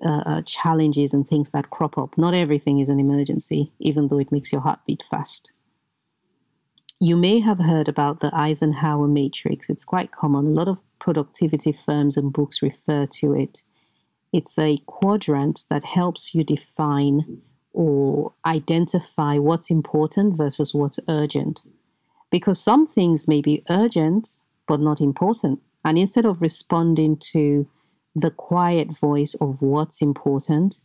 uh, 0.05 0.23
uh, 0.27 0.43
challenges 0.43 1.15
and 1.15 1.27
things 1.27 1.53
that 1.53 1.71
crop 1.71 1.97
up. 1.97 2.19
Not 2.19 2.35
everything 2.35 2.81
is 2.81 2.89
an 2.89 2.99
emergency, 2.99 3.73
even 3.79 4.09
though 4.09 4.19
it 4.19 4.33
makes 4.33 4.53
your 4.53 4.63
heart 4.63 4.81
beat 4.87 5.03
fast. 5.09 5.53
You 7.03 7.17
may 7.17 7.41
have 7.41 7.59
heard 7.59 7.89
about 7.89 8.21
the 8.21 8.33
Eisenhower 8.33 9.09
matrix. 9.09 9.69
It's 9.69 9.85
quite 9.85 10.13
common. 10.13 10.47
A 10.47 10.51
lot 10.51 10.69
of 10.69 10.79
productivity 11.01 11.73
firms 11.73 12.17
and 12.17 12.33
books 12.33 12.63
refer 12.63 13.07
to 13.15 13.35
it. 13.35 13.63
It's 14.33 14.57
a 14.57 14.79
quadrant 14.87 15.67
that 15.69 15.83
helps 15.83 16.33
you 16.33 16.45
define 16.45 17.43
or 17.73 18.35
identify 18.47 19.37
what's 19.37 19.69
important 19.69 20.37
versus 20.37 20.75
what's 20.75 21.01
urgent. 21.09 21.65
Because 22.31 22.63
some 22.63 22.87
things 22.87 23.27
may 23.27 23.41
be 23.41 23.65
urgent 23.69 24.37
but 24.69 24.79
not 24.79 25.01
important. 25.01 25.61
And 25.85 25.99
instead 25.99 26.25
of 26.25 26.41
responding 26.41 27.17
to 27.33 27.69
the 28.15 28.31
quiet 28.31 28.97
voice 28.97 29.35
of 29.41 29.61
what's 29.61 30.03
important, 30.03 30.83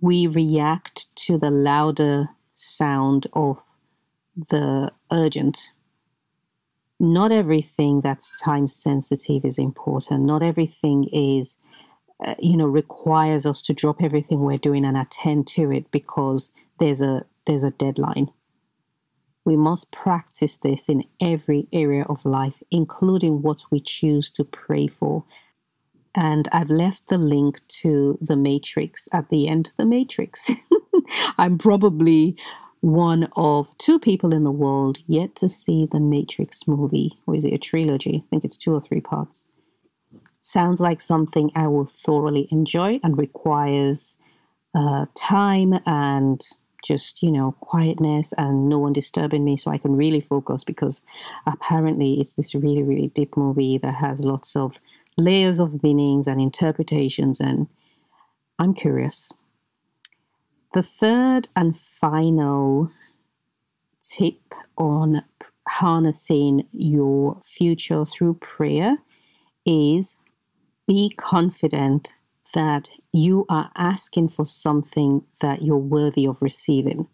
we 0.00 0.26
react 0.26 1.14
to 1.26 1.36
the 1.36 1.50
louder 1.50 2.30
sound 2.54 3.26
of 3.34 3.58
the 4.36 4.92
urgent. 5.12 5.72
Not 6.98 7.32
everything 7.32 8.00
that's 8.02 8.32
time 8.42 8.66
sensitive 8.66 9.44
is 9.44 9.58
important. 9.58 10.24
Not 10.24 10.42
everything 10.42 11.08
is, 11.12 11.56
uh, 12.24 12.34
you 12.38 12.56
know, 12.56 12.66
requires 12.66 13.46
us 13.46 13.62
to 13.62 13.72
drop 13.72 14.02
everything 14.02 14.40
we're 14.40 14.58
doing 14.58 14.84
and 14.84 14.96
attend 14.96 15.46
to 15.48 15.72
it 15.72 15.90
because 15.90 16.52
there's 16.78 17.00
a 17.00 17.24
there's 17.46 17.64
a 17.64 17.70
deadline. 17.70 18.30
We 19.44 19.56
must 19.56 19.90
practice 19.90 20.58
this 20.58 20.88
in 20.88 21.04
every 21.20 21.66
area 21.72 22.04
of 22.04 22.24
life, 22.26 22.62
including 22.70 23.40
what 23.40 23.64
we 23.70 23.80
choose 23.80 24.30
to 24.32 24.44
pray 24.44 24.86
for. 24.86 25.24
And 26.14 26.48
I've 26.52 26.70
left 26.70 27.08
the 27.08 27.18
link 27.18 27.66
to 27.80 28.18
The 28.20 28.36
Matrix 28.36 29.08
at 29.12 29.30
the 29.30 29.48
end 29.48 29.72
The 29.76 29.86
Matrix. 29.86 30.50
I'm 31.38 31.56
probably 31.56 32.36
one 32.80 33.28
of 33.36 33.76
two 33.78 33.98
people 33.98 34.32
in 34.32 34.44
the 34.44 34.50
world 34.50 34.98
yet 35.06 35.36
to 35.36 35.48
see 35.48 35.86
the 35.90 36.00
Matrix 36.00 36.66
movie. 36.66 37.18
Or 37.26 37.34
is 37.34 37.44
it 37.44 37.52
a 37.52 37.58
trilogy? 37.58 38.24
I 38.24 38.28
think 38.30 38.44
it's 38.44 38.56
two 38.56 38.74
or 38.74 38.80
three 38.80 39.00
parts. 39.00 39.46
Sounds 40.40 40.80
like 40.80 41.00
something 41.00 41.50
I 41.54 41.66
will 41.66 41.84
thoroughly 41.86 42.48
enjoy 42.50 42.98
and 43.02 43.18
requires 43.18 44.16
uh, 44.74 45.06
time 45.14 45.74
and 45.84 46.40
just 46.82 47.22
you 47.22 47.30
know 47.30 47.52
quietness 47.60 48.32
and 48.38 48.68
no 48.68 48.78
one 48.78 48.92
disturbing 48.92 49.44
me 49.44 49.56
so 49.56 49.70
i 49.70 49.76
can 49.76 49.94
really 49.94 50.20
focus 50.20 50.64
because 50.64 51.02
apparently 51.46 52.18
it's 52.20 52.34
this 52.34 52.54
really 52.54 52.82
really 52.82 53.08
deep 53.08 53.36
movie 53.36 53.76
that 53.76 53.94
has 53.94 54.20
lots 54.20 54.56
of 54.56 54.80
layers 55.18 55.60
of 55.60 55.82
meanings 55.82 56.26
and 56.26 56.40
interpretations 56.40 57.38
and 57.38 57.66
i'm 58.58 58.72
curious 58.72 59.32
the 60.72 60.82
third 60.82 61.48
and 61.56 61.78
final 61.78 62.92
tip 64.02 64.54
on 64.76 65.22
harnessing 65.68 66.66
your 66.72 67.40
future 67.44 68.04
through 68.04 68.34
prayer 68.34 68.98
is 69.66 70.16
be 70.86 71.10
confident 71.16 72.14
that 72.54 72.90
you 73.12 73.46
are 73.48 73.70
asking 73.76 74.28
for 74.28 74.44
something 74.44 75.22
that 75.40 75.62
you're 75.62 75.76
worthy 75.76 76.26
of 76.26 76.40
receiving. 76.40 77.06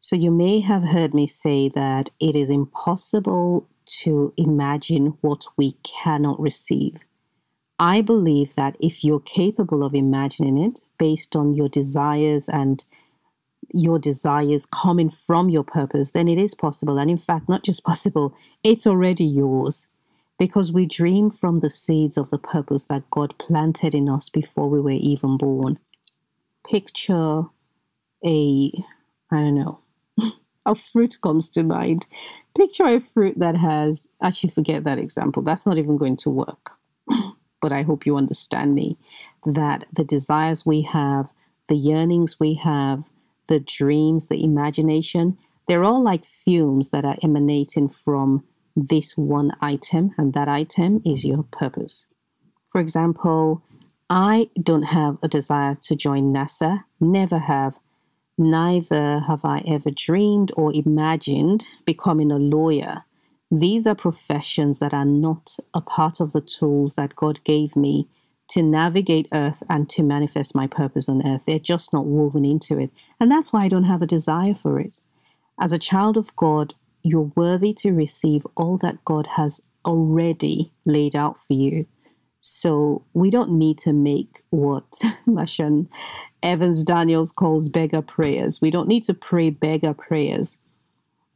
So 0.00 0.16
you 0.16 0.30
may 0.30 0.60
have 0.60 0.82
heard 0.82 1.14
me 1.14 1.26
say 1.26 1.68
that 1.70 2.10
it 2.20 2.36
is 2.36 2.50
impossible 2.50 3.68
to 4.02 4.32
imagine 4.36 5.18
what 5.20 5.46
we 5.56 5.72
cannot 5.82 6.40
receive. 6.40 7.04
I 7.78 8.00
believe 8.00 8.54
that 8.54 8.76
if 8.80 9.02
you're 9.02 9.20
capable 9.20 9.82
of 9.82 9.94
imagining 9.94 10.56
it 10.58 10.80
based 10.98 11.34
on 11.34 11.54
your 11.54 11.68
desires 11.68 12.48
and 12.48 12.84
your 13.72 13.98
desires 13.98 14.66
coming 14.66 15.10
from 15.10 15.48
your 15.48 15.64
purpose, 15.64 16.10
then 16.12 16.28
it 16.28 16.38
is 16.38 16.54
possible. 16.54 16.98
And 16.98 17.10
in 17.10 17.18
fact, 17.18 17.48
not 17.48 17.64
just 17.64 17.84
possible, 17.84 18.34
it's 18.62 18.86
already 18.86 19.24
yours 19.24 19.88
because 20.38 20.72
we 20.72 20.86
dream 20.86 21.30
from 21.30 21.60
the 21.60 21.70
seeds 21.70 22.16
of 22.16 22.30
the 22.30 22.38
purpose 22.38 22.86
that 22.86 23.08
God 23.10 23.36
planted 23.38 23.94
in 23.94 24.08
us 24.08 24.28
before 24.28 24.68
we 24.68 24.80
were 24.80 24.90
even 24.90 25.36
born. 25.36 25.78
Picture 26.68 27.44
a, 28.24 28.72
I 29.30 29.36
don't 29.36 29.54
know, 29.54 29.80
a 30.66 30.74
fruit 30.74 31.18
comes 31.22 31.48
to 31.50 31.62
mind. 31.62 32.06
Picture 32.56 32.84
a 32.84 33.00
fruit 33.00 33.38
that 33.38 33.56
has, 33.56 34.10
actually, 34.22 34.50
forget 34.50 34.84
that 34.84 34.98
example. 34.98 35.42
That's 35.42 35.66
not 35.66 35.78
even 35.78 35.96
going 35.96 36.16
to 36.18 36.30
work. 36.30 36.72
But 37.62 37.72
I 37.72 37.82
hope 37.82 38.04
you 38.04 38.16
understand 38.16 38.74
me 38.74 38.98
that 39.46 39.86
the 39.92 40.04
desires 40.04 40.66
we 40.66 40.82
have, 40.82 41.30
the 41.68 41.76
yearnings 41.76 42.38
we 42.38 42.54
have, 42.54 43.04
the 43.46 43.60
dreams, 43.60 44.26
the 44.26 44.44
imagination, 44.44 45.38
they're 45.68 45.84
all 45.84 46.02
like 46.02 46.24
fumes 46.24 46.90
that 46.90 47.04
are 47.04 47.16
emanating 47.22 47.88
from 47.88 48.44
this 48.74 49.16
one 49.16 49.52
item, 49.60 50.14
and 50.18 50.34
that 50.34 50.48
item 50.48 51.00
is 51.04 51.24
your 51.24 51.44
purpose. 51.44 52.06
For 52.70 52.80
example, 52.80 53.62
I 54.10 54.50
don't 54.60 54.84
have 54.84 55.18
a 55.22 55.28
desire 55.28 55.76
to 55.82 55.96
join 55.96 56.32
NASA, 56.32 56.84
never 57.00 57.38
have. 57.38 57.78
Neither 58.38 59.20
have 59.20 59.44
I 59.44 59.62
ever 59.66 59.90
dreamed 59.90 60.52
or 60.56 60.74
imagined 60.74 61.68
becoming 61.84 62.32
a 62.32 62.38
lawyer. 62.38 63.04
These 63.54 63.86
are 63.86 63.94
professions 63.94 64.78
that 64.78 64.94
are 64.94 65.04
not 65.04 65.58
a 65.74 65.82
part 65.82 66.20
of 66.20 66.32
the 66.32 66.40
tools 66.40 66.94
that 66.94 67.14
God 67.14 67.44
gave 67.44 67.76
me 67.76 68.08
to 68.48 68.62
navigate 68.62 69.28
earth 69.34 69.62
and 69.68 69.90
to 69.90 70.02
manifest 70.02 70.54
my 70.54 70.66
purpose 70.66 71.06
on 71.06 71.26
earth. 71.26 71.42
They're 71.46 71.58
just 71.58 71.92
not 71.92 72.06
woven 72.06 72.46
into 72.46 72.78
it. 72.78 72.90
And 73.20 73.30
that's 73.30 73.52
why 73.52 73.64
I 73.64 73.68
don't 73.68 73.84
have 73.84 74.00
a 74.00 74.06
desire 74.06 74.54
for 74.54 74.80
it. 74.80 75.00
As 75.60 75.70
a 75.70 75.78
child 75.78 76.16
of 76.16 76.34
God, 76.34 76.76
you're 77.02 77.30
worthy 77.36 77.74
to 77.74 77.92
receive 77.92 78.46
all 78.56 78.78
that 78.78 79.04
God 79.04 79.26
has 79.36 79.60
already 79.84 80.72
laid 80.86 81.14
out 81.14 81.38
for 81.38 81.52
you. 81.52 81.84
So 82.40 83.04
we 83.12 83.28
don't 83.28 83.52
need 83.52 83.76
to 83.78 83.92
make 83.92 84.42
what 84.48 84.90
Mashan 85.28 85.88
Evans 86.42 86.84
Daniels 86.84 87.32
calls 87.32 87.68
beggar 87.68 88.00
prayers. 88.00 88.62
We 88.62 88.70
don't 88.70 88.88
need 88.88 89.04
to 89.04 89.14
pray 89.14 89.50
beggar 89.50 89.92
prayers. 89.92 90.58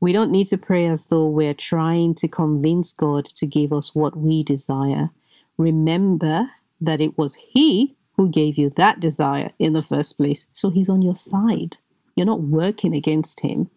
We 0.00 0.12
don't 0.12 0.30
need 0.30 0.46
to 0.48 0.58
pray 0.58 0.86
as 0.86 1.06
though 1.06 1.26
we're 1.26 1.54
trying 1.54 2.14
to 2.16 2.28
convince 2.28 2.92
God 2.92 3.24
to 3.24 3.46
give 3.46 3.72
us 3.72 3.94
what 3.94 4.16
we 4.16 4.42
desire. 4.42 5.10
Remember 5.56 6.50
that 6.80 7.00
it 7.00 7.16
was 7.16 7.36
He 7.36 7.96
who 8.16 8.28
gave 8.28 8.58
you 8.58 8.70
that 8.76 9.00
desire 9.00 9.52
in 9.58 9.72
the 9.72 9.82
first 9.82 10.16
place, 10.16 10.46
so 10.52 10.70
He's 10.70 10.90
on 10.90 11.02
your 11.02 11.14
side. 11.14 11.78
You're 12.14 12.26
not 12.26 12.42
working 12.42 12.94
against 12.94 13.40
Him. 13.40 13.70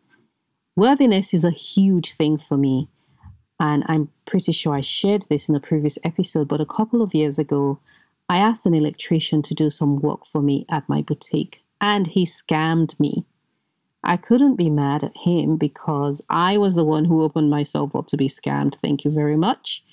Worthiness 0.76 1.34
is 1.34 1.44
a 1.44 1.52
huge 1.52 2.14
thing 2.14 2.38
for 2.38 2.58
me. 2.58 2.90
And 3.60 3.84
I'm 3.88 4.10
pretty 4.26 4.54
sure 4.54 4.74
I 4.74 4.82
shared 4.82 5.24
this 5.24 5.50
in 5.50 5.56
a 5.56 5.60
previous 5.60 5.98
episode, 6.04 6.48
but 6.48 6.62
a 6.62 6.66
couple 6.66 7.02
of 7.02 7.14
years 7.14 7.38
ago, 7.38 7.80
I 8.30 8.38
asked 8.38 8.66
an 8.66 8.74
electrician 8.74 9.42
to 9.44 9.54
do 9.54 9.70
some 9.70 10.00
work 10.00 10.26
for 10.26 10.42
me 10.42 10.66
at 10.70 10.88
my 10.88 11.02
boutique, 11.02 11.62
and 11.82 12.08
he 12.08 12.26
scammed 12.26 12.98
me. 13.00 13.26
I 14.04 14.18
couldn't 14.18 14.56
be 14.56 14.70
mad 14.70 15.04
at 15.04 15.18
him 15.18 15.58
because 15.58 16.22
I 16.30 16.58
was 16.58 16.76
the 16.76 16.86
one 16.86 17.06
who 17.06 17.22
opened 17.22 17.50
myself 17.50 17.96
up 17.96 18.08
to 18.08 18.18
be 18.18 18.28
scammed. 18.28 18.76
Thank 18.76 19.04
you 19.04 19.12
very 19.12 19.36
much. 19.36 19.84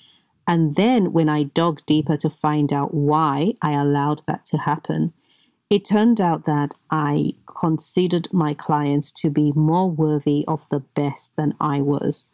And 0.47 0.75
then 0.75 1.11
when 1.11 1.27
I 1.27 1.43
dug 1.43 1.85
deeper 1.85 2.15
to 2.17 2.29
find 2.29 2.71
out 2.71 2.93
why 2.93 3.53
I 3.61 3.73
allowed 3.73 4.21
that 4.27 4.45
to 4.45 4.59
happen, 4.59 5.13
it 5.69 5.83
turned 5.83 6.21
out 6.21 6.45
that 6.45 6.75
I 6.89 7.33
considered 7.59 8.31
my 8.31 8.53
clients 8.53 9.11
to 9.11 9.29
be 9.29 9.51
more 9.53 9.91
worthy 9.91 10.45
of 10.47 10.67
the 10.69 10.79
best 10.79 11.35
than 11.35 11.55
I 11.59 11.81
was. 11.81 12.33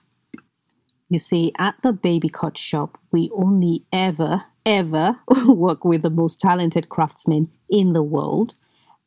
You 1.09 1.17
see, 1.17 1.51
at 1.57 1.81
the 1.81 1.93
Baby 1.93 2.29
Cot 2.29 2.57
Shop, 2.57 2.99
we 3.11 3.31
only 3.35 3.85
ever, 3.91 4.45
ever 4.65 5.19
work 5.47 5.83
with 5.83 6.03
the 6.03 6.09
most 6.11 6.39
talented 6.39 6.89
craftsmen 6.89 7.49
in 7.69 7.93
the 7.93 8.03
world 8.03 8.55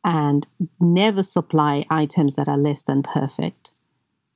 and 0.06 0.46
never 0.78 1.24
supply 1.24 1.84
items 1.90 2.36
that 2.36 2.48
are 2.48 2.56
less 2.56 2.80
than 2.80 3.02
perfect. 3.02 3.74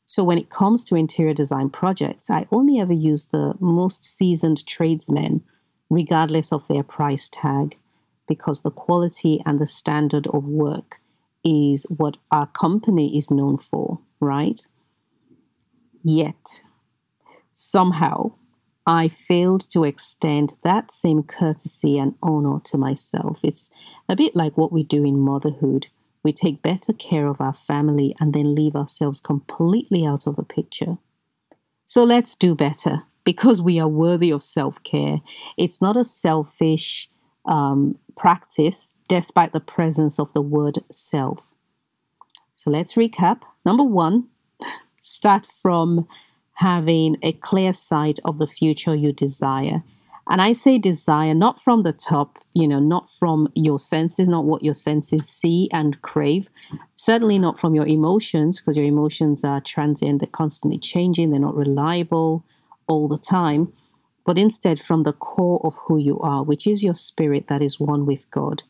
So, 0.04 0.24
when 0.24 0.36
it 0.36 0.50
comes 0.50 0.84
to 0.84 0.96
interior 0.96 1.32
design 1.32 1.70
projects, 1.70 2.28
I 2.28 2.48
only 2.50 2.80
ever 2.80 2.92
use 2.92 3.26
the 3.26 3.54
most 3.60 4.02
seasoned 4.02 4.66
tradesmen, 4.66 5.44
regardless 5.88 6.52
of 6.52 6.66
their 6.66 6.82
price 6.82 7.28
tag, 7.28 7.78
because 8.26 8.62
the 8.62 8.72
quality 8.72 9.40
and 9.46 9.60
the 9.60 9.68
standard 9.68 10.26
of 10.26 10.44
work 10.44 11.00
is 11.44 11.86
what 11.88 12.16
our 12.32 12.48
company 12.48 13.16
is 13.16 13.30
known 13.30 13.56
for, 13.56 14.00
right? 14.18 14.66
Yet, 16.02 16.62
somehow, 17.52 18.32
I 18.90 19.06
failed 19.06 19.60
to 19.70 19.84
extend 19.84 20.56
that 20.64 20.90
same 20.90 21.22
courtesy 21.22 21.96
and 21.96 22.16
honor 22.20 22.58
to 22.64 22.76
myself. 22.76 23.38
It's 23.44 23.70
a 24.08 24.16
bit 24.16 24.34
like 24.34 24.58
what 24.58 24.72
we 24.72 24.82
do 24.82 25.04
in 25.04 25.20
motherhood. 25.20 25.86
We 26.24 26.32
take 26.32 26.60
better 26.60 26.92
care 26.92 27.28
of 27.28 27.40
our 27.40 27.52
family 27.52 28.16
and 28.18 28.34
then 28.34 28.56
leave 28.56 28.74
ourselves 28.74 29.20
completely 29.20 30.04
out 30.04 30.26
of 30.26 30.34
the 30.34 30.42
picture. 30.42 30.98
So 31.86 32.02
let's 32.02 32.34
do 32.34 32.56
better 32.56 33.04
because 33.22 33.62
we 33.62 33.78
are 33.78 33.86
worthy 33.86 34.32
of 34.32 34.42
self 34.42 34.82
care. 34.82 35.20
It's 35.56 35.80
not 35.80 35.96
a 35.96 36.04
selfish 36.04 37.08
um, 37.46 37.96
practice, 38.16 38.94
despite 39.06 39.52
the 39.52 39.60
presence 39.60 40.18
of 40.18 40.32
the 40.32 40.42
word 40.42 40.80
self. 40.90 41.46
So 42.56 42.72
let's 42.72 42.94
recap. 42.94 43.42
Number 43.64 43.84
one, 43.84 44.30
start 45.00 45.46
from 45.62 46.08
having 46.60 47.16
a 47.22 47.32
clear 47.32 47.72
sight 47.72 48.20
of 48.22 48.36
the 48.36 48.46
future 48.46 48.94
you 48.94 49.14
desire. 49.14 49.82
And 50.28 50.42
I 50.42 50.52
say 50.52 50.76
desire 50.76 51.32
not 51.32 51.58
from 51.58 51.84
the 51.84 51.94
top, 51.94 52.38
you 52.52 52.68
know, 52.68 52.78
not 52.78 53.08
from 53.08 53.48
your 53.54 53.78
senses, 53.78 54.28
not 54.28 54.44
what 54.44 54.62
your 54.62 54.74
senses 54.74 55.26
see 55.26 55.70
and 55.72 56.00
crave, 56.02 56.50
certainly 56.94 57.38
not 57.38 57.58
from 57.58 57.74
your 57.74 57.86
emotions, 57.86 58.58
because 58.60 58.76
your 58.76 58.84
emotions 58.84 59.42
are 59.42 59.62
transient, 59.62 60.20
they're 60.20 60.28
constantly 60.28 60.78
changing, 60.78 61.30
they're 61.30 61.40
not 61.40 61.56
reliable 61.56 62.44
all 62.86 63.08
the 63.08 63.16
time, 63.16 63.72
but 64.26 64.38
instead 64.38 64.78
from 64.78 65.04
the 65.04 65.14
core 65.14 65.62
of 65.64 65.74
who 65.86 65.96
you 65.96 66.20
are, 66.20 66.42
which 66.42 66.66
is 66.66 66.84
your 66.84 66.94
spirit 66.94 67.48
that 67.48 67.62
is 67.62 67.80
one 67.80 68.04
with 68.04 68.30
God. 68.30 68.64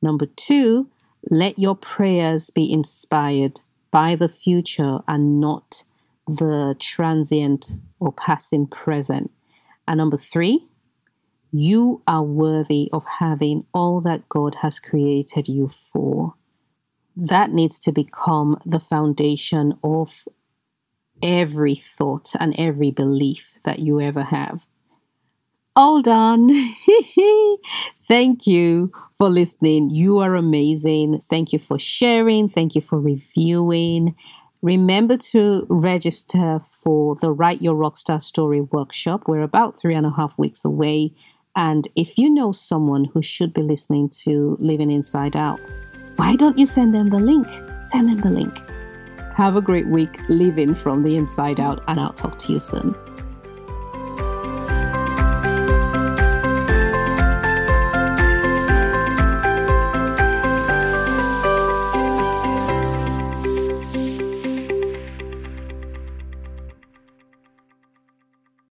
Number 0.00 0.26
two, 0.26 0.88
let 1.28 1.58
your 1.58 1.74
prayers 1.74 2.50
be 2.50 2.72
inspired 2.72 3.60
by 3.90 4.14
the 4.14 4.28
future 4.28 5.00
and 5.08 5.40
not 5.40 5.82
the 6.26 6.74
transient 6.78 7.72
or 8.00 8.12
passing 8.12 8.66
present. 8.66 9.30
And 9.86 9.98
number 9.98 10.16
three, 10.16 10.66
you 11.52 12.02
are 12.06 12.22
worthy 12.22 12.88
of 12.92 13.04
having 13.20 13.64
all 13.72 14.00
that 14.00 14.28
God 14.28 14.56
has 14.62 14.80
created 14.80 15.48
you 15.48 15.68
for. 15.68 16.34
That 17.16 17.52
needs 17.52 17.78
to 17.80 17.92
become 17.92 18.58
the 18.66 18.80
foundation 18.80 19.78
of 19.84 20.26
every 21.22 21.74
thought 21.74 22.32
and 22.40 22.54
every 22.58 22.90
belief 22.90 23.54
that 23.64 23.78
you 23.78 24.00
ever 24.00 24.24
have. 24.24 24.66
All 25.76 26.02
done. 26.02 26.50
Thank 28.08 28.46
you 28.46 28.92
for 29.16 29.28
listening. 29.28 29.90
You 29.90 30.18
are 30.18 30.34
amazing. 30.34 31.20
Thank 31.28 31.52
you 31.52 31.58
for 31.58 31.78
sharing. 31.78 32.48
Thank 32.48 32.74
you 32.74 32.80
for 32.80 33.00
reviewing. 33.00 34.14
Remember 34.64 35.18
to 35.18 35.66
register 35.68 36.58
for 36.82 37.16
the 37.16 37.30
Write 37.30 37.60
Your 37.60 37.74
Rockstar 37.74 38.22
Story 38.22 38.62
workshop. 38.62 39.24
We're 39.28 39.42
about 39.42 39.78
three 39.78 39.94
and 39.94 40.06
a 40.06 40.10
half 40.10 40.38
weeks 40.38 40.64
away. 40.64 41.12
And 41.54 41.86
if 41.96 42.16
you 42.16 42.30
know 42.30 42.50
someone 42.50 43.04
who 43.04 43.20
should 43.20 43.52
be 43.52 43.60
listening 43.60 44.08
to 44.24 44.56
Living 44.58 44.90
Inside 44.90 45.36
Out, 45.36 45.60
why 46.16 46.34
don't 46.36 46.58
you 46.58 46.64
send 46.64 46.94
them 46.94 47.10
the 47.10 47.18
link? 47.18 47.46
Send 47.84 48.08
them 48.08 48.22
the 48.22 48.30
link. 48.30 48.58
Have 49.34 49.56
a 49.56 49.60
great 49.60 49.86
week 49.88 50.18
living 50.30 50.74
from 50.74 51.02
the 51.02 51.14
inside 51.18 51.60
out, 51.60 51.84
and 51.86 52.00
I'll 52.00 52.14
talk 52.14 52.38
to 52.38 52.52
you 52.54 52.58
soon. 52.58 52.94